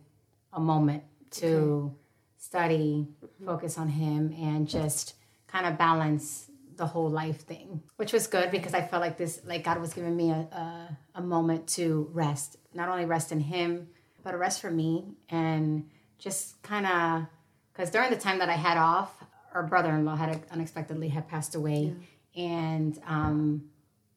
a 0.52 0.60
moment 0.60 1.04
to 1.40 1.94
study, 2.36 3.08
Mm-hmm. 3.24 3.46
focus 3.46 3.78
on 3.78 3.88
Him, 3.88 4.34
and 4.38 4.68
just 4.68 5.14
kind 5.46 5.64
of 5.66 5.78
balance 5.78 6.50
the 6.78 6.86
whole 6.86 7.10
life 7.10 7.42
thing, 7.42 7.82
which 7.96 8.12
was 8.12 8.26
good 8.26 8.50
because 8.50 8.72
I 8.72 8.80
felt 8.82 9.02
like 9.02 9.18
this, 9.18 9.40
like 9.44 9.62
God 9.64 9.78
was 9.80 9.92
giving 9.92 10.16
me 10.16 10.30
a, 10.30 10.48
a, 10.64 10.98
a 11.16 11.22
moment 11.22 11.66
to 11.76 12.08
rest, 12.12 12.56
not 12.72 12.88
only 12.88 13.04
rest 13.04 13.30
in 13.32 13.40
Him, 13.40 13.88
but 14.24 14.32
a 14.34 14.38
rest 14.38 14.60
for 14.60 14.70
me 14.70 15.04
and 15.28 15.88
just 16.18 16.60
kind 16.62 16.86
of, 16.86 17.26
because 17.72 17.90
during 17.90 18.10
the 18.10 18.16
time 18.16 18.38
that 18.38 18.48
I 18.48 18.54
had 18.54 18.78
off, 18.78 19.12
our 19.54 19.62
brother-in-law 19.62 20.16
had 20.16 20.42
unexpectedly 20.50 21.08
had 21.08 21.28
passed 21.28 21.54
away, 21.54 21.94
and 22.36 22.98
um, 23.06 23.68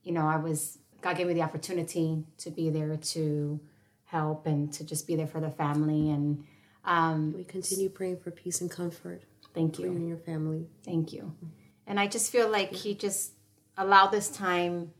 you 0.03 0.11
know, 0.11 0.25
I 0.25 0.37
was 0.37 0.77
God 1.01 1.17
gave 1.17 1.27
me 1.27 1.33
the 1.33 1.41
opportunity 1.41 2.23
to 2.39 2.51
be 2.51 2.69
there 2.69 2.95
to 2.95 3.59
help 4.05 4.45
and 4.45 4.71
to 4.73 4.83
just 4.83 5.07
be 5.07 5.15
there 5.15 5.27
for 5.27 5.39
the 5.39 5.49
family 5.49 6.11
and 6.11 6.43
um, 6.85 7.33
We 7.33 7.43
continue 7.43 7.89
praying 7.89 8.17
for 8.17 8.31
peace 8.31 8.61
and 8.61 8.69
comfort 8.69 9.23
thank 9.53 9.75
for 9.75 9.83
you 9.83 9.87
you. 9.91 9.95
and 9.95 10.07
your 10.07 10.17
family. 10.17 10.67
Thank 10.83 11.13
you. 11.13 11.33
And 11.91 11.99
I 11.99 12.07
just 12.07 12.31
feel 12.31 12.49
like 12.49 12.71
he 12.71 12.93
just 12.93 13.33
allowed 13.77 14.11
this 14.11 14.29
time 14.29 14.93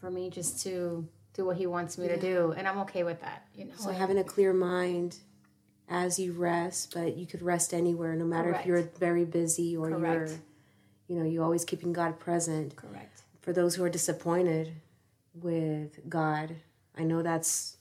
for 0.00 0.10
me 0.10 0.30
just 0.30 0.62
to 0.62 1.06
do 1.34 1.44
what 1.44 1.58
he 1.58 1.66
wants 1.66 1.98
me 1.98 2.08
to 2.08 2.18
do. 2.18 2.54
And 2.56 2.66
I'm 2.66 2.78
okay 2.78 3.02
with 3.02 3.20
that, 3.20 3.46
you 3.54 3.66
know. 3.66 3.74
So 3.76 3.92
having 3.92 4.16
a 4.16 4.24
clear 4.24 4.54
mind 4.54 5.18
as 5.90 6.18
you 6.18 6.32
rest, 6.32 6.94
but 6.94 7.18
you 7.18 7.26
could 7.26 7.42
rest 7.42 7.74
anywhere, 7.74 8.16
no 8.16 8.24
matter 8.24 8.48
Correct. 8.48 8.60
if 8.60 8.66
you're 8.66 8.82
very 8.98 9.26
busy 9.26 9.76
or 9.76 9.90
you're, 9.90 10.28
you 11.06 11.16
know, 11.18 11.24
you 11.26 11.42
always 11.42 11.66
keeping 11.66 11.92
God 11.92 12.18
present. 12.18 12.74
Correct. 12.76 13.24
for 13.42 13.52
those 13.52 13.74
who 13.74 13.84
are 13.84 13.90
disappointed 13.90 14.72
with 15.34 16.08
God, 16.08 16.56
I 16.96 17.04
know 17.04 17.20
that's 17.20 17.76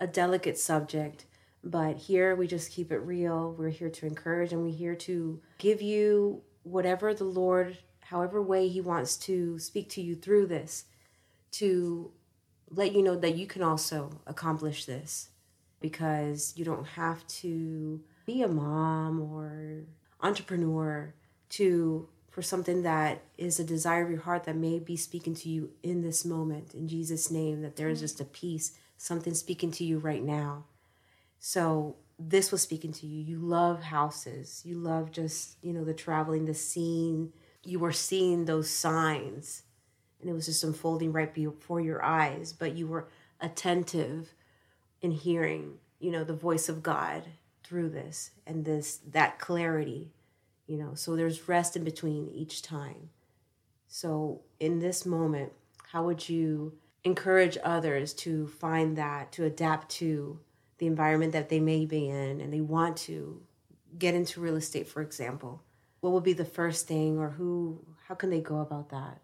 a 0.00 0.08
delicate 0.08 0.58
subject, 0.58 1.26
but 1.62 1.96
here 1.96 2.34
we 2.34 2.48
just 2.48 2.72
keep 2.72 2.90
it 2.90 2.98
real. 2.98 3.54
We're 3.56 3.68
here 3.68 3.90
to 3.90 4.06
encourage 4.06 4.52
and 4.52 4.64
we're 4.64 4.76
here 4.76 4.96
to 4.96 5.40
give 5.58 5.80
you 5.80 6.42
whatever 6.64 7.14
the 7.14 7.22
Lord, 7.22 7.78
however 8.10 8.42
way 8.42 8.68
He 8.68 8.80
wants 8.80 9.16
to 9.16 9.58
speak 9.58 9.88
to 9.90 10.02
you 10.02 10.14
through 10.14 10.46
this, 10.46 10.84
to 11.52 12.10
let 12.70 12.92
you 12.92 13.02
know 13.02 13.16
that 13.16 13.36
you 13.36 13.46
can 13.46 13.62
also 13.62 14.20
accomplish 14.26 14.84
this 14.84 15.30
because 15.80 16.52
you 16.56 16.64
don't 16.64 16.86
have 16.86 17.26
to 17.26 18.00
be 18.26 18.42
a 18.42 18.48
mom 18.48 19.20
or 19.20 19.84
entrepreneur 20.20 21.14
to 21.48 22.08
for 22.30 22.42
something 22.42 22.82
that 22.82 23.22
is 23.36 23.58
a 23.58 23.64
desire 23.64 24.04
of 24.04 24.10
your 24.10 24.20
heart 24.20 24.44
that 24.44 24.54
may 24.54 24.78
be 24.78 24.96
speaking 24.96 25.34
to 25.34 25.48
you 25.48 25.70
in 25.82 26.00
this 26.02 26.24
moment 26.24 26.74
in 26.74 26.86
Jesus 26.86 27.30
name 27.30 27.62
that 27.62 27.74
there 27.74 27.88
is 27.88 27.98
just 27.98 28.20
a 28.20 28.24
peace 28.24 28.72
something 28.96 29.34
speaking 29.34 29.70
to 29.72 29.84
you 29.84 29.98
right 29.98 30.22
now. 30.22 30.64
So 31.38 31.96
this 32.18 32.52
was 32.52 32.60
speaking 32.60 32.92
to 32.92 33.06
you. 33.06 33.22
You 33.22 33.38
love 33.38 33.82
houses. 33.84 34.60
You 34.64 34.76
love 34.76 35.10
just 35.10 35.56
you 35.62 35.72
know 35.72 35.84
the 35.84 35.94
traveling 35.94 36.44
the 36.44 36.54
scene 36.54 37.32
you 37.64 37.78
were 37.78 37.92
seeing 37.92 38.44
those 38.44 38.70
signs 38.70 39.62
and 40.20 40.28
it 40.28 40.32
was 40.32 40.46
just 40.46 40.64
unfolding 40.64 41.12
right 41.12 41.32
before 41.34 41.80
your 41.80 42.02
eyes 42.02 42.52
but 42.52 42.76
you 42.76 42.86
were 42.86 43.08
attentive 43.40 44.34
in 45.00 45.10
hearing 45.10 45.74
you 45.98 46.10
know 46.10 46.24
the 46.24 46.34
voice 46.34 46.68
of 46.68 46.82
god 46.82 47.24
through 47.62 47.88
this 47.88 48.30
and 48.46 48.64
this 48.64 49.00
that 49.10 49.38
clarity 49.38 50.10
you 50.70 50.76
know? 50.76 50.94
So 50.94 51.16
there's 51.16 51.48
rest 51.48 51.76
in 51.76 51.82
between 51.82 52.30
each 52.32 52.62
time. 52.62 53.10
So 53.88 54.42
in 54.60 54.78
this 54.78 55.04
moment 55.04 55.52
how 55.88 56.04
would 56.04 56.28
you 56.28 56.72
encourage 57.02 57.58
others 57.64 58.14
to 58.14 58.46
find 58.46 58.96
that 58.96 59.32
to 59.32 59.44
adapt 59.44 59.90
to 59.90 60.38
the 60.78 60.86
environment 60.86 61.32
that 61.32 61.48
they 61.48 61.58
may 61.58 61.84
be 61.84 62.08
in 62.08 62.40
and 62.40 62.52
they 62.52 62.60
want 62.60 62.96
to 62.96 63.42
get 63.98 64.14
into 64.14 64.40
real 64.40 64.54
estate 64.54 64.86
for 64.86 65.02
example 65.02 65.60
what 66.00 66.12
would 66.12 66.24
be 66.24 66.32
the 66.32 66.44
first 66.44 66.86
thing 66.88 67.18
or 67.18 67.30
who 67.30 67.80
how 68.08 68.14
can 68.14 68.30
they 68.30 68.40
go 68.40 68.60
about 68.60 68.90
that 68.90 69.20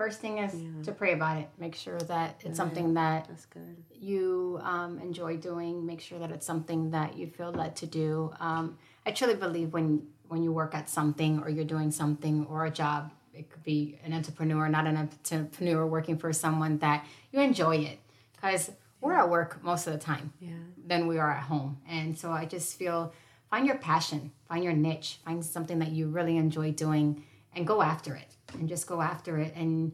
First 0.00 0.22
thing 0.22 0.38
is 0.38 0.54
to 0.86 0.92
pray 0.92 1.12
about 1.12 1.36
it. 1.36 1.50
Make 1.58 1.74
sure 1.74 1.98
that 1.98 2.40
it's 2.42 2.56
something 2.56 2.94
that 2.94 3.28
that's 3.28 3.44
good 3.44 3.76
you 3.92 4.58
um, 4.62 4.98
enjoy 4.98 5.36
doing. 5.36 5.84
Make 5.84 6.00
sure 6.00 6.18
that 6.18 6.30
it's 6.30 6.46
something 6.46 6.90
that 6.92 7.18
you 7.18 7.26
feel 7.26 7.52
led 7.52 7.76
to 7.76 7.86
do. 7.86 8.32
Um, 8.40 8.78
I 9.04 9.10
truly 9.10 9.34
believe 9.34 9.74
when 9.74 10.06
when 10.28 10.42
you 10.42 10.52
work 10.52 10.74
at 10.74 10.88
something 10.88 11.40
or 11.40 11.50
you're 11.50 11.66
doing 11.66 11.90
something 11.90 12.46
or 12.46 12.64
a 12.64 12.70
job, 12.70 13.12
it 13.34 13.50
could 13.50 13.62
be 13.62 13.98
an 14.02 14.14
entrepreneur, 14.14 14.70
not 14.70 14.86
an 14.86 14.96
entrepreneur 14.96 15.84
working 15.86 16.16
for 16.16 16.32
someone 16.32 16.78
that 16.78 17.04
you 17.30 17.40
enjoy 17.40 17.76
it 17.76 17.98
because 18.34 18.70
we're 19.02 19.12
at 19.12 19.28
work 19.28 19.62
most 19.62 19.86
of 19.86 19.92
the 19.92 19.98
time 19.98 20.32
yeah 20.40 20.52
than 20.86 21.08
we 21.08 21.18
are 21.18 21.30
at 21.30 21.42
home. 21.42 21.76
And 21.86 22.18
so 22.18 22.32
I 22.32 22.46
just 22.46 22.78
feel 22.78 23.12
find 23.50 23.66
your 23.66 23.76
passion, 23.78 24.32
find 24.48 24.64
your 24.64 24.72
niche, 24.72 25.18
find 25.24 25.44
something 25.44 25.80
that 25.80 25.90
you 25.90 26.08
really 26.08 26.36
enjoy 26.36 26.70
doing 26.70 27.24
and 27.54 27.66
go 27.66 27.82
after 27.82 28.14
it 28.14 28.36
and 28.54 28.68
just 28.68 28.86
go 28.86 29.02
after 29.02 29.38
it. 29.38 29.52
And 29.56 29.92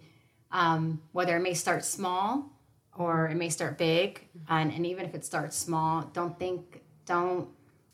um, 0.53 1.01
whether 1.13 1.37
it 1.37 1.41
may 1.41 1.55
start 1.55 1.85
small 1.85 2.53
or 2.97 3.29
it 3.29 3.35
may 3.37 3.49
start 3.49 3.79
big, 3.79 4.29
and, 4.49 4.73
and 4.73 4.87
even 4.87 5.05
if 5.05 5.15
it 5.15 5.25
starts 5.25 5.57
small, 5.57 6.03
don't 6.13 6.39
think, 6.39 6.83
don't, 7.07 7.49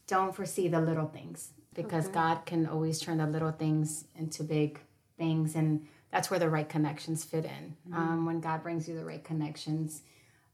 don't 0.07 0.35
foresee 0.35 0.69
the 0.69 0.81
little 0.81 1.07
things 1.07 1.51
because 1.75 2.09
God 2.09 2.45
can 2.45 2.67
always 2.67 3.01
turn 3.01 3.19
the 3.19 3.27
little 3.27 3.53
things 3.53 4.05
into 4.17 4.43
big 4.43 4.79
things. 5.17 5.55
And 5.55 5.87
that's 6.11 6.31
where 6.31 6.39
the 6.39 6.51
right 6.51 6.69
connections 6.69 7.25
fit 7.25 7.45
in. 7.45 7.77
Um, 7.95 8.27
when 8.27 8.41
God 8.41 8.63
brings 8.63 8.89
you 8.89 8.97
the 8.97 9.05
right 9.05 9.25
connections, 9.25 10.03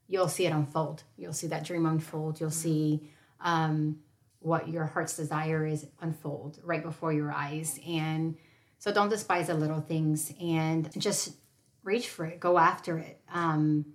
you'll 0.07 0.29
see 0.29 0.47
it 0.47 0.53
unfold. 0.53 1.03
You'll 1.17 1.33
see 1.33 1.49
that 1.49 1.65
dream 1.65 1.87
unfold. 1.87 2.41
You'll 2.41 2.51
see 2.51 3.11
um, 3.41 3.99
what 4.41 4.69
your 4.69 4.87
heart's 4.87 5.17
desire 5.17 5.67
is 5.67 5.87
unfold 6.01 6.59
right 6.63 6.83
before 6.83 7.13
your 7.13 7.33
eyes. 7.33 7.79
And 7.87 8.37
so 8.79 8.93
don't 8.93 9.09
despise 9.09 9.49
the 9.49 9.55
little 9.55 9.81
things 9.81 10.33
and 10.41 10.89
just 10.99 11.35
reach 11.83 12.09
for 12.09 12.25
it. 12.25 12.41
Go 12.41 12.59
after 12.59 12.99
it. 12.99 13.21
Um, 13.33 13.87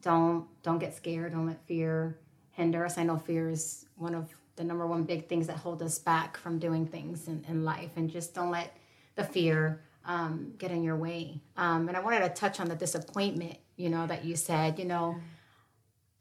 don't 0.00 0.46
don't 0.62 0.78
get 0.78 0.94
scared. 0.94 1.32
Don't 1.32 1.46
let 1.46 1.66
fear 1.66 2.18
hinder 2.52 2.84
us. 2.84 2.98
I 2.98 3.02
know 3.02 3.16
fear 3.16 3.48
is 3.48 3.86
one 3.96 4.14
of 4.14 4.32
the 4.56 4.62
number 4.62 4.86
one 4.86 5.02
big 5.02 5.28
things 5.28 5.48
that 5.48 5.56
hold 5.56 5.82
us 5.82 5.98
back 5.98 6.36
from 6.36 6.58
doing 6.58 6.86
things 6.86 7.26
in, 7.26 7.44
in 7.48 7.64
life. 7.64 7.90
And 7.96 8.08
just 8.08 8.34
don't 8.34 8.50
let 8.50 8.76
the 9.16 9.24
fear 9.24 9.82
um, 10.04 10.52
get 10.58 10.70
in 10.70 10.82
your 10.82 10.96
way. 10.96 11.40
Um, 11.56 11.88
and 11.88 11.96
I 11.96 12.00
wanted 12.00 12.20
to 12.20 12.28
touch 12.28 12.60
on 12.60 12.68
the 12.68 12.76
disappointment, 12.76 13.56
you 13.76 13.88
know, 13.88 14.06
that 14.06 14.24
you 14.24 14.36
said, 14.36 14.78
you 14.78 14.84
know, 14.84 15.16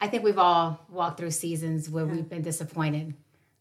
I 0.01 0.07
think 0.07 0.23
we've 0.23 0.39
all 0.39 0.85
walked 0.89 1.19
through 1.19 1.31
seasons 1.31 1.89
where 1.89 2.05
we've 2.05 2.27
been 2.27 2.41
disappointed. 2.41 3.13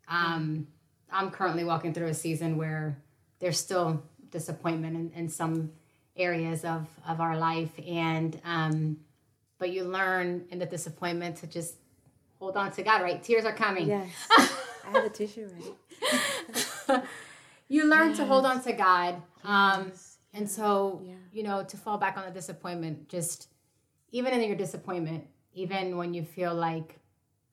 Um, 0.08 0.66
I'm 1.10 1.30
currently 1.30 1.64
walking 1.64 1.92
through 1.92 2.06
a 2.08 2.14
season 2.14 2.56
where 2.56 2.96
there's 3.38 3.58
still 3.58 4.02
disappointment 4.30 4.96
in, 4.96 5.12
in 5.14 5.28
some 5.28 5.72
areas 6.16 6.64
of, 6.64 6.86
of 7.06 7.20
our 7.20 7.36
life. 7.36 7.70
And, 7.86 8.40
um, 8.44 8.98
but 9.58 9.70
you 9.70 9.84
learn 9.84 10.44
in 10.50 10.58
the 10.58 10.66
disappointment 10.66 11.36
to 11.38 11.46
just 11.46 11.76
hold 12.38 12.56
on 12.56 12.72
to 12.72 12.82
God, 12.82 13.02
right? 13.02 13.22
Tears 13.22 13.44
are 13.44 13.52
coming. 13.54 13.88
Yes. 13.88 14.08
I 14.38 14.90
have 14.90 15.04
a 15.04 15.08
tissue 15.10 15.48
ready. 15.52 17.02
You 17.68 17.86
learn 17.88 18.12
to 18.14 18.26
hold 18.26 18.44
on 18.44 18.62
to 18.64 18.72
God. 18.72 19.22
Um, 19.44 19.86
Yes. 19.88 20.18
and 20.34 20.50
so, 20.50 21.00
Yeah. 21.04 21.14
you 21.32 21.42
know, 21.42 21.64
to 21.64 21.76
fall 21.76 21.96
back 21.96 22.18
on 22.18 22.24
the 22.26 22.30
disappointment, 22.30 23.08
just 23.08 23.48
even 24.10 24.32
in 24.34 24.42
your 24.46 24.56
disappointment, 24.56 25.26
even 25.54 25.96
when 25.96 26.12
you 26.12 26.22
feel 26.24 26.54
like 26.54 26.98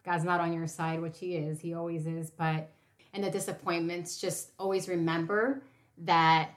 God's 0.06 0.24
not 0.24 0.40
on 0.40 0.54
your 0.54 0.68
side, 0.68 1.02
which 1.02 1.20
He 1.20 1.36
is, 1.36 1.60
He 1.60 1.74
always 1.74 2.08
is, 2.08 2.30
but 2.30 2.72
and 3.14 3.24
the 3.24 3.32
disappointments, 3.32 4.20
just 4.20 4.52
always 4.60 4.88
remember 4.88 5.64
that 6.00 6.52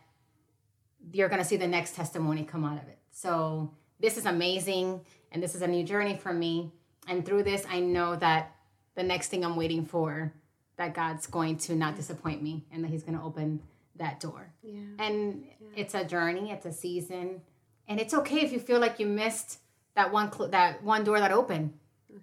you're 1.13 1.29
going 1.29 1.41
to 1.41 1.45
see 1.45 1.57
the 1.57 1.67
next 1.67 1.95
testimony 1.95 2.45
come 2.45 2.65
out 2.65 2.77
of 2.77 2.89
it. 2.89 2.99
So, 3.11 3.73
this 4.01 4.17
is 4.17 4.27
amazing, 4.27 5.01
and 5.31 5.43
this 5.43 5.55
is 5.55 5.63
a 5.63 5.67
new 5.67 5.85
journey 5.85 6.17
for 6.17 6.33
me. 6.33 6.73
And 7.09 7.25
through 7.25 7.45
this, 7.45 7.65
I 7.69 7.81
know 7.81 8.17
that 8.17 8.55
the 8.95 9.03
next 9.03 9.29
thing 9.29 9.45
I'm 9.45 9.57
waiting 9.57 9.85
for, 9.87 10.33
that 10.77 10.95
God's 10.95 11.27
going 11.27 11.57
to 11.59 11.75
not 11.75 11.97
disappoint 11.97 12.43
me 12.43 12.65
and 12.73 12.85
that 12.85 12.89
He's 12.89 13.03
going 13.03 13.19
to 13.19 13.25
open 13.25 13.63
that 13.97 14.21
door. 14.21 14.53
Yeah. 14.63 14.81
And 14.99 15.45
it's 15.77 15.95
a 15.95 16.05
journey, 16.05 16.51
it's 16.51 16.67
a 16.67 16.73
season, 16.73 17.41
and 17.89 18.01
it's 18.01 18.15
okay 18.15 18.41
if 18.41 18.53
you 18.53 18.59
feel 18.59 18.81
like 18.81 18.99
you 18.99 19.07
missed 19.07 19.59
that 19.95 20.13
one 20.13 20.33
cl- 20.33 20.49
that 20.51 20.83
one 20.83 21.05
door 21.05 21.21
that 21.21 21.33
opened. 21.33 21.75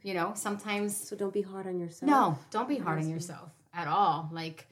You 0.03 0.13
know, 0.13 0.33
sometimes 0.35 0.95
So 0.95 1.15
don't 1.15 1.33
be 1.33 1.41
hard 1.41 1.67
on 1.67 1.79
yourself. 1.79 2.09
no, 2.09 2.37
don't 2.51 2.69
be 2.69 2.77
hard 2.77 2.99
on 2.99 3.09
yourself 3.09 3.51
at 3.73 3.87
all. 3.87 4.29
Like, 4.31 4.67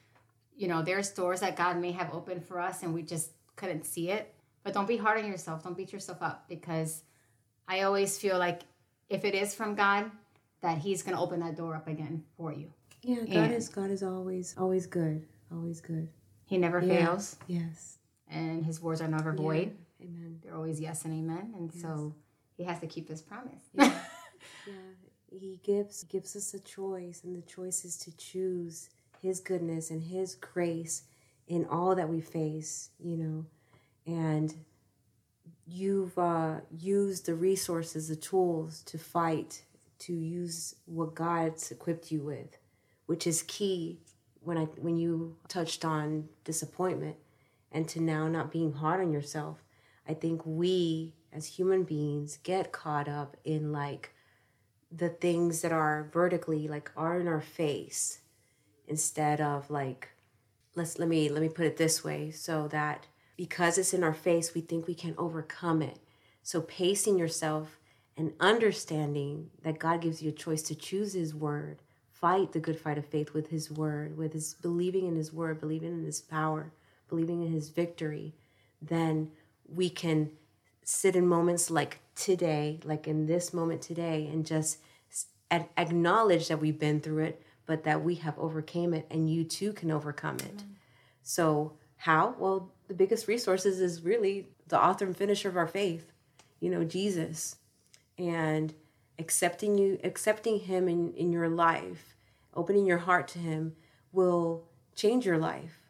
you 0.55 0.67
know, 0.67 0.81
there's 0.83 1.09
doors 1.11 1.39
that 1.41 1.55
God 1.55 1.77
may 1.79 1.91
have 1.91 2.13
opened 2.13 2.45
for 2.45 2.59
us 2.59 2.83
and 2.83 2.93
we 2.93 3.03
just 3.03 3.31
couldn't 3.55 3.85
see 3.85 4.09
it. 4.09 4.33
But 4.63 4.73
don't 4.73 4.87
be 4.87 4.97
hard 4.97 5.19
on 5.23 5.27
yourself. 5.29 5.63
Don't 5.63 5.77
beat 5.77 5.93
yourself 5.93 6.21
up 6.21 6.45
because 6.49 7.03
I 7.67 7.81
always 7.81 8.17
feel 8.17 8.37
like 8.37 8.61
if 9.09 9.23
it 9.25 9.33
is 9.35 9.55
from 9.55 9.75
God, 9.75 10.11
that 10.61 10.77
He's 10.79 11.03
going 11.03 11.15
to 11.15 11.21
open 11.21 11.39
that 11.41 11.55
door 11.55 11.75
up 11.75 11.87
again 11.87 12.23
for 12.35 12.51
you. 12.51 12.73
Yeah, 13.01 13.17
God 13.25 13.27
And- 13.35 13.53
is 13.53 13.69
God 13.69 13.89
is 13.91 14.03
always 14.03 14.55
always 14.57 14.87
good. 14.87 15.25
Always 15.51 15.79
good. 15.81 16.09
He 16.45 16.57
never 16.57 16.79
Yeah. 16.81 17.05
fails, 17.05 17.37
Yes. 17.47 17.97
and 18.27 18.65
His 18.65 18.81
words 18.81 19.01
are 19.01 19.07
never 19.07 19.31
void. 19.33 19.77
Amen. 20.01 20.39
They're 20.43 20.55
always 20.55 20.79
yes 20.79 21.05
and 21.05 21.13
amen. 21.13 21.53
And 21.55 21.73
so 21.73 22.13
He 22.57 22.63
has 22.63 22.79
to 22.79 22.87
keep 22.87 23.07
His 23.07 23.21
promise. 23.21 23.61
Yeah. 23.73 23.93
He 25.39 25.59
gives 25.63 26.03
gives 26.03 26.35
us 26.35 26.53
a 26.53 26.59
choice, 26.59 27.21
and 27.23 27.35
the 27.35 27.47
choice 27.47 27.85
is 27.85 27.97
to 27.99 28.15
choose 28.17 28.89
His 29.21 29.39
goodness 29.39 29.91
and 29.91 30.03
His 30.03 30.35
grace 30.35 31.03
in 31.47 31.65
all 31.65 31.95
that 31.95 32.09
we 32.09 32.21
face. 32.21 32.89
You 32.99 33.17
know, 33.17 33.45
and 34.05 34.53
you've 35.67 36.17
uh, 36.17 36.61
used 36.71 37.25
the 37.25 37.35
resources, 37.35 38.07
the 38.07 38.15
tools 38.15 38.81
to 38.83 38.97
fight, 38.97 39.63
to 39.99 40.13
use 40.13 40.75
what 40.85 41.13
God's 41.13 41.71
equipped 41.71 42.11
you 42.11 42.21
with, 42.21 42.57
which 43.05 43.27
is 43.27 43.43
key. 43.43 43.99
When 44.41 44.57
I 44.57 44.65
when 44.65 44.97
you 44.97 45.35
touched 45.47 45.85
on 45.85 46.29
disappointment, 46.45 47.17
and 47.71 47.87
to 47.89 48.01
now 48.01 48.27
not 48.27 48.51
being 48.51 48.73
hard 48.73 49.01
on 49.01 49.11
yourself, 49.11 49.63
I 50.07 50.13
think 50.13 50.41
we 50.45 51.13
as 51.33 51.45
human 51.45 51.83
beings 51.83 52.37
get 52.43 52.71
caught 52.71 53.07
up 53.07 53.37
in 53.43 53.71
like 53.71 54.13
the 54.91 55.09
things 55.09 55.61
that 55.61 55.71
are 55.71 56.09
vertically 56.13 56.67
like 56.67 56.91
are 56.95 57.19
in 57.19 57.27
our 57.27 57.41
face 57.41 58.19
instead 58.87 59.41
of 59.41 59.69
like 59.69 60.09
let's 60.75 60.97
let 60.97 61.09
me 61.09 61.29
let 61.29 61.41
me 61.41 61.49
put 61.49 61.65
it 61.65 61.77
this 61.77 62.03
way 62.03 62.31
so 62.31 62.67
that 62.69 63.07
because 63.35 63.77
it's 63.77 63.93
in 63.93 64.03
our 64.03 64.13
face 64.13 64.53
we 64.53 64.61
think 64.61 64.87
we 64.87 64.95
can 64.95 65.13
overcome 65.17 65.81
it. 65.81 65.99
So 66.41 66.61
pacing 66.61 67.19
yourself 67.19 67.77
and 68.17 68.33
understanding 68.39 69.49
that 69.63 69.79
god 69.79 70.01
gives 70.01 70.21
you 70.21 70.29
a 70.29 70.33
choice 70.33 70.63
to 70.63 70.75
choose 70.75 71.13
his 71.13 71.35
word 71.35 71.81
fight 72.11 72.51
the 72.51 72.59
good 72.59 72.79
fight 72.79 72.97
of 72.97 73.05
faith 73.05 73.33
with 73.33 73.49
his 73.49 73.69
word 73.69 74.17
with 74.17 74.33
his 74.33 74.55
believing 74.55 75.07
in 75.07 75.15
his 75.15 75.31
word 75.31 75.59
believing 75.59 75.93
in 75.93 76.03
his 76.03 76.19
power 76.19 76.71
believing 77.07 77.43
in 77.43 77.51
his 77.51 77.69
victory 77.69 78.33
then 78.81 79.29
we 79.67 79.89
can 79.89 80.31
sit 80.87 81.17
in 81.17 81.27
moments 81.27 81.69
like 81.69 81.99
today, 82.15 82.79
like 82.85 83.07
in 83.09 83.25
this 83.25 83.53
moment 83.53 83.81
today, 83.81 84.29
and 84.31 84.45
just 84.45 84.79
s- 85.11 85.25
a- 85.51 85.67
acknowledge 85.77 86.47
that 86.47 86.61
we've 86.61 86.79
been 86.79 87.01
through 87.01 87.23
it, 87.25 87.43
but 87.65 87.83
that 87.83 88.03
we 88.03 88.15
have 88.15 88.39
overcame 88.39 88.93
it, 88.93 89.05
and 89.11 89.29
you 89.29 89.43
too 89.43 89.73
can 89.73 89.91
overcome 89.91 90.37
it. 90.37 90.63
So 91.23 91.73
how? 91.97 92.35
Well, 92.39 92.71
the 92.87 92.93
biggest 92.93 93.27
resources 93.27 93.81
is 93.81 94.01
really 94.01 94.47
the 94.69 94.81
author 94.81 95.05
and 95.05 95.17
finisher 95.17 95.49
of 95.49 95.57
our 95.57 95.67
faith, 95.67 96.13
you 96.61 96.69
know, 96.69 96.85
Jesus, 96.85 97.57
and 98.17 98.73
accepting 99.19 99.77
you, 99.77 99.99
accepting 100.05 100.59
Him 100.61 100.87
in 100.87 101.13
in 101.15 101.33
your 101.33 101.49
life, 101.49 102.15
opening 102.55 102.85
your 102.85 102.99
heart 102.99 103.27
to 103.29 103.39
Him 103.39 103.75
will 104.13 104.63
change 104.95 105.25
your 105.25 105.37
life 105.37 105.81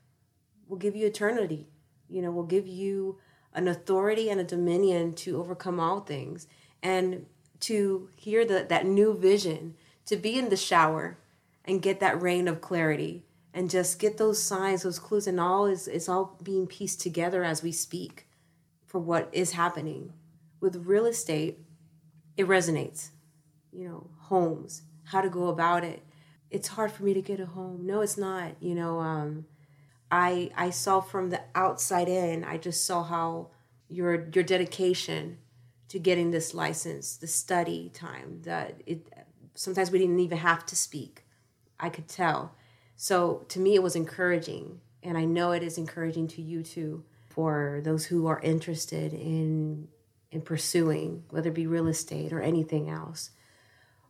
will 0.68 0.78
give 0.78 0.96
you 0.96 1.06
eternity. 1.08 1.68
You 2.10 2.22
know, 2.22 2.32
will 2.32 2.44
give 2.44 2.68
you 2.68 3.20
an 3.58 3.68
authority 3.68 4.30
and 4.30 4.40
a 4.40 4.44
dominion 4.46 5.14
to 5.16 5.40
overcome 5.40 5.80
all 5.80 6.00
things 6.00 6.48
and 6.84 7.26
to 7.60 8.08
hear 8.16 8.46
the, 8.46 8.66
that 8.70 8.86
new 8.86 9.18
vision, 9.18 9.76
to 10.06 10.16
be 10.16 10.38
in 10.38 10.50
the 10.50 10.56
shower 10.56 11.18
and 11.66 11.82
get 11.82 12.00
that 12.00 12.22
rain 12.22 12.48
of 12.48 12.62
clarity 12.62 13.26
and 13.54 13.72
just 13.72 13.98
get 13.98 14.18
those 14.18 14.42
signs, 14.42 14.84
those 14.84 15.00
clues, 15.00 15.26
and 15.26 15.40
all 15.40 15.66
is, 15.66 15.88
is 15.88 16.08
all 16.08 16.38
being 16.44 16.68
pieced 16.68 17.02
together 17.02 17.44
as 17.44 17.64
we 17.64 17.72
speak 17.72 18.28
for 18.86 19.00
what 19.00 19.28
is 19.32 19.54
happening. 19.54 20.14
With 20.62 20.86
real 20.86 21.08
estate, 21.08 21.58
it 22.38 22.48
resonates. 22.48 23.10
You 23.72 23.90
know, 23.90 24.10
homes, 24.20 24.84
how 25.06 25.22
to 25.22 25.30
go 25.30 25.48
about 25.48 25.84
it. 25.84 26.04
It's 26.52 26.70
hard 26.70 26.92
for 26.92 27.04
me 27.04 27.16
to 27.16 27.22
get 27.22 27.40
a 27.40 27.48
home. 27.48 27.88
No, 27.88 28.02
it's 28.02 28.18
not. 28.18 28.52
You 28.60 28.76
know, 28.76 29.00
um, 29.00 29.46
I 30.12 30.52
I 30.56 30.70
saw 30.70 31.02
from 31.02 31.30
the 31.30 31.42
outside 31.56 32.08
in, 32.08 32.44
I 32.44 32.58
just 32.58 32.86
saw 32.86 33.04
how 33.04 33.52
your 33.90 34.28
your 34.34 34.44
dedication 34.44 35.40
to 35.90 36.00
getting 36.00 36.32
this 36.32 36.54
license, 36.54 37.18
the 37.18 37.28
study 37.28 37.90
time, 37.94 38.42
that 38.44 38.82
it 38.86 39.08
sometimes 39.54 39.92
we 39.92 40.00
didn't 40.00 40.20
even 40.20 40.38
have 40.38 40.66
to 40.68 40.76
speak. 40.76 41.26
I 41.80 41.90
could 41.90 42.08
tell. 42.08 42.56
So 42.96 43.46
to 43.50 43.60
me 43.60 43.76
it 43.76 43.84
was 43.84 43.96
encouraging 43.96 44.82
and 45.04 45.18
I 45.18 45.26
know 45.26 45.52
it 45.52 45.64
is 45.64 45.78
encouraging 45.78 46.28
to 46.30 46.42
you 46.42 46.64
too 46.64 47.04
for 47.30 47.82
those 47.84 48.06
who 48.06 48.26
are 48.28 48.40
interested 48.40 49.14
in 49.14 49.88
in 50.32 50.42
pursuing 50.42 51.24
whether 51.30 51.50
it 51.50 51.56
be 51.56 51.68
real 51.68 51.88
estate 51.88 52.34
or 52.34 52.42
anything 52.42 52.90
else. 52.90 53.32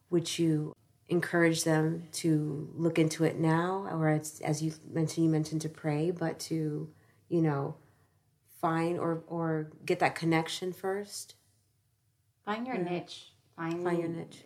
Would 0.10 0.39
you 0.39 0.73
encourage 1.09 1.63
them 1.63 2.07
to 2.11 2.69
look 2.75 2.99
into 2.99 3.23
it 3.23 3.39
now 3.39 3.87
or 3.91 4.09
as, 4.09 4.41
as 4.43 4.61
you 4.61 4.73
mentioned 4.91 5.25
you 5.25 5.31
mentioned 5.31 5.61
to 5.61 5.69
pray 5.69 6.11
but 6.11 6.37
to 6.39 6.89
you 7.29 7.41
know 7.41 7.75
find 8.59 8.99
or 8.99 9.23
or 9.27 9.71
get 9.85 9.99
that 9.99 10.15
connection 10.15 10.73
first 10.73 11.35
Find 12.47 12.65
your 12.65 12.77
niche. 12.77 13.33
Find, 13.57 13.83
Find 13.83 13.99
your 13.99 14.07
niche. 14.07 14.41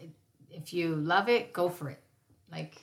If 0.49 0.73
you 0.73 0.95
love 0.95 1.29
it, 1.29 1.53
go 1.53 1.69
for 1.69 1.91
it. 1.91 1.99
Like 2.51 2.81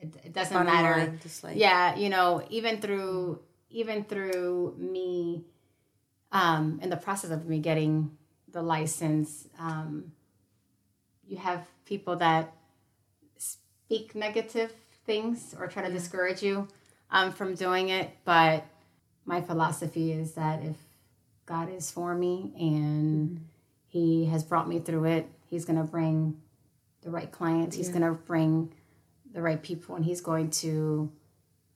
it, 0.00 0.12
it 0.24 0.32
doesn't 0.32 0.52
Bottom 0.52 0.72
matter. 0.72 0.98
line, 0.98 1.20
like 1.44 1.56
yeah, 1.56 1.94
you 1.94 2.08
know, 2.08 2.44
even 2.50 2.80
through 2.80 3.40
even 3.70 4.02
through 4.02 4.74
me, 4.76 5.44
um, 6.32 6.80
in 6.82 6.90
the 6.90 6.96
process 6.96 7.30
of 7.30 7.46
me 7.46 7.60
getting 7.60 8.10
the 8.50 8.60
license, 8.60 9.46
um, 9.60 10.10
you 11.24 11.36
have 11.36 11.64
people 11.84 12.16
that 12.16 12.52
speak 13.88 14.14
negative 14.14 14.70
things 15.06 15.54
or 15.58 15.66
try 15.66 15.82
to 15.82 15.90
discourage 15.90 16.42
you 16.42 16.68
um, 17.10 17.32
from 17.32 17.54
doing 17.54 17.88
it. 17.88 18.10
But 18.26 18.66
my 19.24 19.40
philosophy 19.40 20.12
is 20.12 20.32
that 20.32 20.62
if 20.62 20.76
God 21.46 21.72
is 21.72 21.90
for 21.90 22.14
me 22.14 22.52
and 22.58 23.40
He 23.86 24.26
has 24.26 24.44
brought 24.44 24.68
me 24.68 24.78
through 24.78 25.04
it, 25.04 25.26
He's 25.46 25.64
going 25.64 25.78
to 25.78 25.90
bring 25.90 26.36
the 27.00 27.08
right 27.08 27.32
clients. 27.32 27.76
He's 27.76 27.88
going 27.88 28.02
to 28.02 28.12
bring 28.12 28.74
the 29.32 29.40
right 29.40 29.62
people, 29.62 29.96
and 29.96 30.04
He's 30.04 30.20
going 30.20 30.50
to 30.50 31.10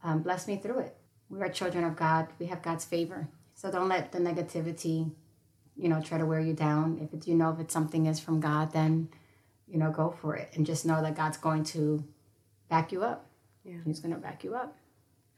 um, 0.05 0.21
bless 0.21 0.47
me 0.47 0.59
through 0.59 0.81
it. 0.81 0.95
We 1.31 1.41
are 1.41 1.49
children 1.49 1.83
of 1.83 1.97
God. 1.97 2.29
We 2.39 2.45
have 2.47 2.61
God's 2.61 2.85
favor. 2.85 3.27
So 3.55 3.71
don't 3.71 3.89
let 3.89 4.13
the 4.13 4.19
negativity, 4.19 5.11
you 5.79 5.89
know, 5.89 6.03
try 6.03 6.19
to 6.19 6.27
wear 6.27 6.41
you 6.41 6.53
down. 6.53 6.99
If 7.01 7.15
it, 7.15 7.27
you 7.27 7.35
know 7.35 7.51
if 7.53 7.59
it's 7.59 7.73
something 7.73 8.05
is 8.05 8.21
from 8.21 8.39
God, 8.39 8.73
then 8.73 9.09
you 9.73 9.79
know 9.79 9.91
go 9.91 10.15
for 10.21 10.37
it, 10.37 10.51
and 10.55 10.67
just 10.67 10.85
know 10.85 11.01
that 11.01 11.17
God's 11.17 11.39
going 11.39 11.65
to 11.65 12.05
back 12.69 12.93
you 12.93 13.03
up. 13.03 13.27
Yeah. 13.65 13.79
He's 13.85 14.01
going 14.01 14.15
to 14.15 14.21
back 14.21 14.45
you 14.45 14.55
up. 14.55 14.77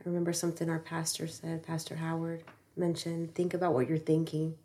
I 0.00 0.08
remember 0.08 0.32
something 0.32 0.68
our 0.68 0.80
pastor 0.80 1.28
said, 1.28 1.62
Pastor 1.62 1.96
Howard 1.96 2.42
mentioned, 2.76 3.34
think 3.34 3.54
about 3.54 3.74
what 3.74 3.88
you're 3.88 3.96
thinking. 3.96 4.56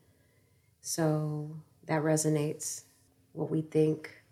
So 0.82 1.52
that 1.86 2.02
resonates 2.02 2.84
what 3.34 3.52
we 3.52 3.62
think 3.62 4.24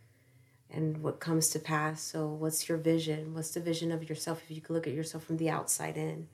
and 0.71 1.02
what 1.04 1.19
comes 1.19 1.50
to 1.50 1.60
pass. 1.60 2.02
So 2.02 2.28
what's 2.28 2.67
your 2.67 2.78
vision? 2.78 3.34
What's 3.34 3.52
the 3.52 3.60
vision 3.60 3.91
of 3.91 4.10
yourself 4.10 4.41
if 4.43 4.56
you 4.56 4.62
could 4.62 4.73
look 4.73 4.88
at 4.88 4.93
yourself 4.93 5.23
from 5.23 5.38
the 5.38 5.50
outside 5.50 5.97
in, 5.97 6.28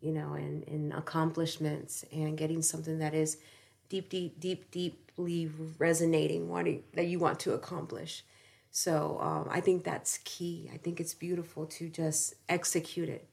you 0.00 0.12
know, 0.12 0.34
and, 0.34 0.66
and 0.68 0.92
accomplishments 0.92 2.04
and 2.12 2.36
getting 2.36 2.60
something 2.60 2.98
that 2.98 3.14
is 3.14 3.38
deep, 3.88 4.08
deep, 4.08 4.38
deep, 4.38 4.70
deeply 4.70 5.50
resonating, 5.78 6.48
wanting 6.48 6.82
that 6.94 7.06
you 7.06 7.18
want 7.18 7.40
to 7.40 7.54
accomplish. 7.54 8.24
So 8.74 9.18
um, 9.20 9.48
I 9.50 9.60
think 9.60 9.84
that's 9.84 10.18
key. 10.24 10.70
I 10.72 10.78
think 10.78 10.98
it's 10.98 11.12
beautiful 11.12 11.66
to 11.66 11.90
just 11.90 12.34
execute 12.48 13.10
it, 13.10 13.28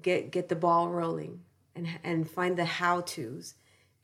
get 0.00 0.30
get 0.30 0.48
the 0.48 0.54
ball 0.54 0.88
rolling, 0.88 1.40
and 1.74 1.88
and 2.04 2.30
find 2.30 2.56
the 2.56 2.64
how 2.64 3.00
tos. 3.00 3.54